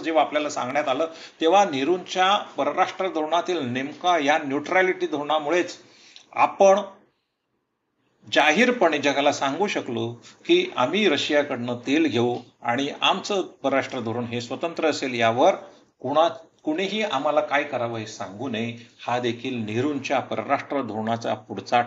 जेव्हा 0.00 0.22
आपल्याला 0.22 0.50
सांगण्यात 0.50 0.88
आलं 0.88 1.06
तेव्हा 1.40 1.64
नेहरूंच्या 1.64 2.36
परराष्ट्र 2.36 3.08
धोरणातील 3.08 3.58
नेमका 3.66 4.18
या 4.18 4.38
न्यूट्रॅलिटी 4.38 5.06
धोरणामुळेच 5.06 5.76
आपण 6.32 6.80
जाहीरपणे 8.32 8.98
जगाला 8.98 9.32
सांगू 9.32 9.66
शकलो 9.66 10.12
की 10.46 10.72
आम्ही 10.76 11.08
रशियाकडनं 11.08 11.76
तेल 11.86 12.06
घेऊ 12.06 12.36
आणि 12.62 12.88
आमचं 13.00 13.42
परराष्ट्र 13.42 14.00
धोरण 14.00 14.24
हे 14.24 14.40
स्वतंत्र 14.40 14.86
असेल 14.86 15.14
यावर 15.14 15.54
कुणा 16.00 16.28
कुणीही 16.64 17.02
आम्हाला 17.02 17.40
काय 17.40 17.64
करावं 17.64 17.98
हे 17.98 18.06
सांगू 18.06 18.48
नये. 18.48 18.76
हा 19.06 19.18
देखील 19.18 19.56
नेहरूंच्या 19.64 20.20
परराष्ट्र 20.20 20.82
धोरणाचा 20.82 21.34
पुढचा 21.34 21.82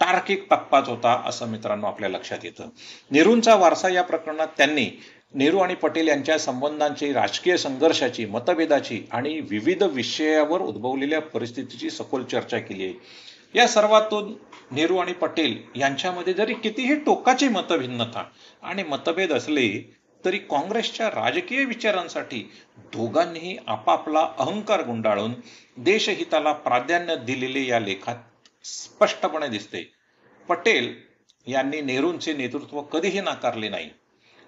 तार्किक 0.00 0.46
टप्पाच 0.50 0.88
होता 0.88 1.22
असं 1.26 1.46
मित्रांनो 1.46 1.86
आपल्या 1.86 2.08
लक्षात 2.08 2.38
येतं. 2.42 2.68
नेहरूंचा 3.10 3.54
वारसा 3.54 3.88
या 3.88 4.02
प्रकरणात 4.02 4.48
त्यांनी 4.56 4.90
नेहरू 5.34 5.58
आणि 5.58 5.74
पटेल 5.74 6.08
यांच्या 6.08 6.38
संबंधांची 6.38 7.12
राजकीय 7.12 7.56
संघर्षाची 7.56 8.24
मतभेदाची 8.24 9.00
आणि 9.12 9.40
विविध 9.40 9.82
विषयावर 9.82 10.60
उद्भवलेल्या 10.60 11.20
परिस्थितीची 11.20 11.90
सखोल 11.90 12.24
चर्चा 12.24 12.58
केली 12.58 12.84
आहे. 12.84 12.94
या 13.54 13.66
सर्वातून 13.68 14.32
नेहरू 14.70 14.96
आणि 14.96 15.12
पटेल 15.12 15.56
यांच्यामध्ये 15.76 16.32
जरी 16.34 16.54
कितीही 16.54 16.94
टोकाची 16.96 17.48
मतभिन्नता 17.48 18.24
आणि 18.62 18.82
मतभेद 18.82 19.32
असले 19.32 19.68
तरी 20.24 20.38
काँग्रेसच्या 20.38 21.08
राजकीय 21.08 21.64
विचारांसाठी 21.64 22.40
दोघांनीही 22.94 23.56
आपापला 23.66 24.26
अहंकार 24.38 24.82
गुंडाळून 24.82 25.32
देशहिताला 25.76 26.52
प्राधान्य 26.52 27.16
दिलेले 27.16 27.66
या 27.66 27.80
लेखात 27.80 28.16
स्पष्टपणे 28.64 29.48
दिसते. 29.48 29.92
पटेल 30.48 30.94
यांनी 31.46 31.80
नेहरूंचे 31.80 32.32
नेतृत्व 32.32 32.80
कधीही 32.82 33.20
नाकारले 33.20 33.68
नाही. 33.68 33.90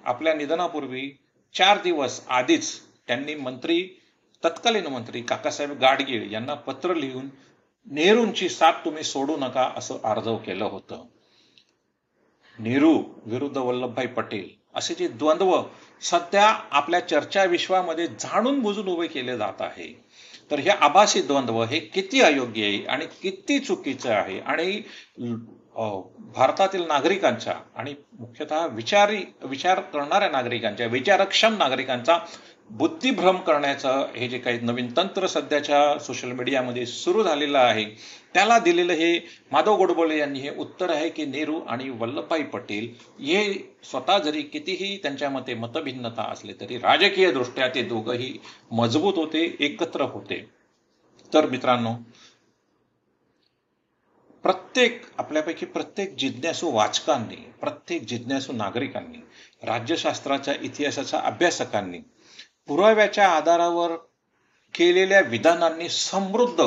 आपल्या 0.09 0.35
निधनापूर्वी 0.35 1.09
चार 1.55 1.79
दिवस 1.83 2.21
आधीच 2.29 2.81
त्यांनी 3.07 3.35
मंत्री 3.35 3.83
तत्कालीन 4.43 4.87
मंत्री 4.87 5.21
काकासाहेब 5.23 5.79
गाडगीळ 5.79 6.31
यांना 6.31 6.55
पत्र 6.55 6.95
लिहून 6.95 7.29
नेहरूंची 7.87 8.49
साथ 8.49 8.85
तुम्ही 8.85 9.03
सोडू 9.05 9.37
नका 9.37 9.71
असं 9.77 9.99
अर्जव 10.05 10.37
केलं 10.37 10.65
होतं. 10.65 11.05
नेहरू 12.59 12.93
विरुद्ध 13.27 13.57
वल्लभभाई 13.57 14.07
पटेल 14.07 14.49
असे 14.75 14.95
जे 14.95 15.09
द्वंद्व 15.09 15.63
सध्या 16.03 16.47
आपल्या 16.71 17.01
चर्चा 17.09 17.45
विश्वामध्ये 17.45 18.07
जाणून 18.07 18.61
बुजून 18.61 18.89
उभे 18.89 19.07
केले 19.07 19.37
जात 19.37 19.61
आहे. 19.61 19.93
तर 20.51 20.59
हे 20.59 20.71
आभासी 20.71 21.23
द्वंद्व 21.23 21.63
हे 21.65 21.79
किती 21.81 22.21
अयोग्य 22.21 22.65
आहे 22.65 22.85
आणि 22.85 23.07
किती 23.23 23.59
चुकीचं 23.59 24.13
आहे 24.13 24.39
आणि 24.41 24.83
भारतातील 25.79 26.87
नागरिकांच्या 26.87 27.55
आणि 27.77 27.95
मुख्यतः 28.19 28.67
विचारी 28.67 29.23
विचार 29.43 29.81
करणाऱ्या 29.81 30.29
नागरिकांच्या 30.31 30.87
विचारक्षम 30.87 31.57
नागरिकांचा 31.57 32.19
बुद्धिभ्रम 32.71 33.37
करण्याचं 33.37 34.07
हे 34.17 34.29
जे 34.29 34.39
काही 34.39 34.59
नवीन 34.61 34.89
तंत्र 34.97 35.27
सध्याच्या 35.27 35.99
सोशल 35.99 36.33
मीडियामध्ये 36.33 36.87
सुरू 36.87 37.23
झालेलं 37.23 37.59
आहे 37.59 37.85
त्याला 38.35 38.59
दिलेलं 38.59 38.93
हे 38.93 39.19
माधव 39.53 39.77
गोडबोले 39.77 40.19
यांनी 40.19 40.41
हे 40.41 40.51
उत्तर 40.57 40.91
आहे 40.91 41.09
की 41.09 41.25
नेहरू 41.25 41.61
आणि 41.69 41.89
वल्लभभाई 41.91 42.43
पटेल 42.43 42.89
हे 43.21 43.53
स्वतः 43.83 44.19
जरी 44.19 44.43
कितीही 44.43 44.97
त्यांच्या 45.03 45.31
मते 45.31 45.55
मतभिन्नता 45.55 46.31
असले 46.33 46.53
तरी 46.61 46.79
राजकीय 46.79 47.31
दृष्ट्या 47.33 47.69
ते 47.69 47.83
दोघंही 47.83 48.37
मजबूत 48.73 49.15
होते 49.17 49.57
एकत्र 49.61 50.03
होते. 50.03 50.45
तर 51.33 51.47
मित्रांनो 51.47 51.95
प्रत्येक 54.49 55.03
आपल्यापैकी 55.19 55.67
प्रत्येक 55.67 56.17
जिज्ञासू 56.17 56.71
वाचकांनी 56.71 57.37
प्रत्येक 57.37 58.03
जिज्ञासू 58.03 58.53
नागरिकांनी 58.53 59.19
राज्यशास्त्राच्या 59.63 60.55
इतिहासाच्या 60.63 61.21
अभ्यासकांनी 61.21 61.99
पुराव्याच्या 62.69 63.29
आधारावर 63.29 63.91
केलेल्या 64.75 65.21
विधानांनी 65.21 65.89
समृद्ध 65.89 66.65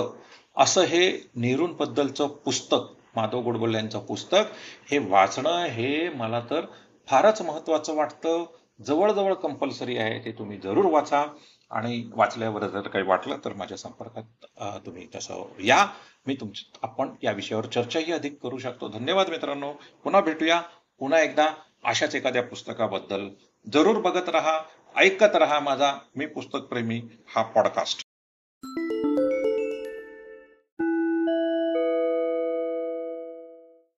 असं 0.58 0.82
हे 0.82 1.30
नेहरूंबद्दलचं 1.36 2.28
पुस्तक 2.28 2.94
माधव 3.16 3.42
गोडबोले 3.42 3.78
यांचं 3.78 4.00
पुस्तक 4.00 4.52
हे 4.92 4.98
वाचणं 4.98 5.66
हे 5.66 6.10
मला 6.10 6.40
तर 6.40 6.66
फारच 7.08 7.42
महत्वाचं 7.42 7.96
वाटतं. 7.96 8.46
जवळजवळ 8.86 9.34
कंपल्सरी 9.34 9.98
आहे 9.98 10.20
ते 10.20 10.32
तुम्ही 10.32 10.58
जरूर 10.58 10.86
वाचा. 10.86 11.26
आणि 11.72 12.10
वाचल्यावर 12.14 12.68
जर 12.68 12.88
काही 12.88 13.06
वाटलं 13.06 13.38
तर 13.46 13.54
माझ्या 13.54 13.78
संपर्कात 13.78 14.46
तुम्ही 14.86 15.08
तसं 15.16 15.48
या. 15.64 15.88
मी 16.28 16.36
तुमची 16.36 16.72
आपण 16.82 17.10
या 17.24 17.32
विषयावर 17.32 17.66
चर्चाही 17.66 18.12
अधिक 18.12 18.42
करू 18.44 18.58
शकतो. 18.58 18.88
धन्यवाद 18.88 19.30
मित्रांनो. 19.30 19.74
पुन्हा 20.04 20.22
भेटूया. 20.22 20.62
पुन्हा 21.00 21.20
एकदा 21.20 21.48
अशाच 21.86 22.16
एखाद्या 22.16 22.44
पुस्तकाबद्दल. 22.44 23.30
जरूर 23.74 24.02
बघत 24.02 24.30
राहा 24.30 24.60
ऐकत 24.96 25.36
राहा 25.36 25.60
माझा 25.60 25.94
मी 26.16 26.26
पुस्तक 26.26 26.60
प्रेमी 26.60 27.02
हा 27.36 27.42
पॉडकास्ट 27.42 28.11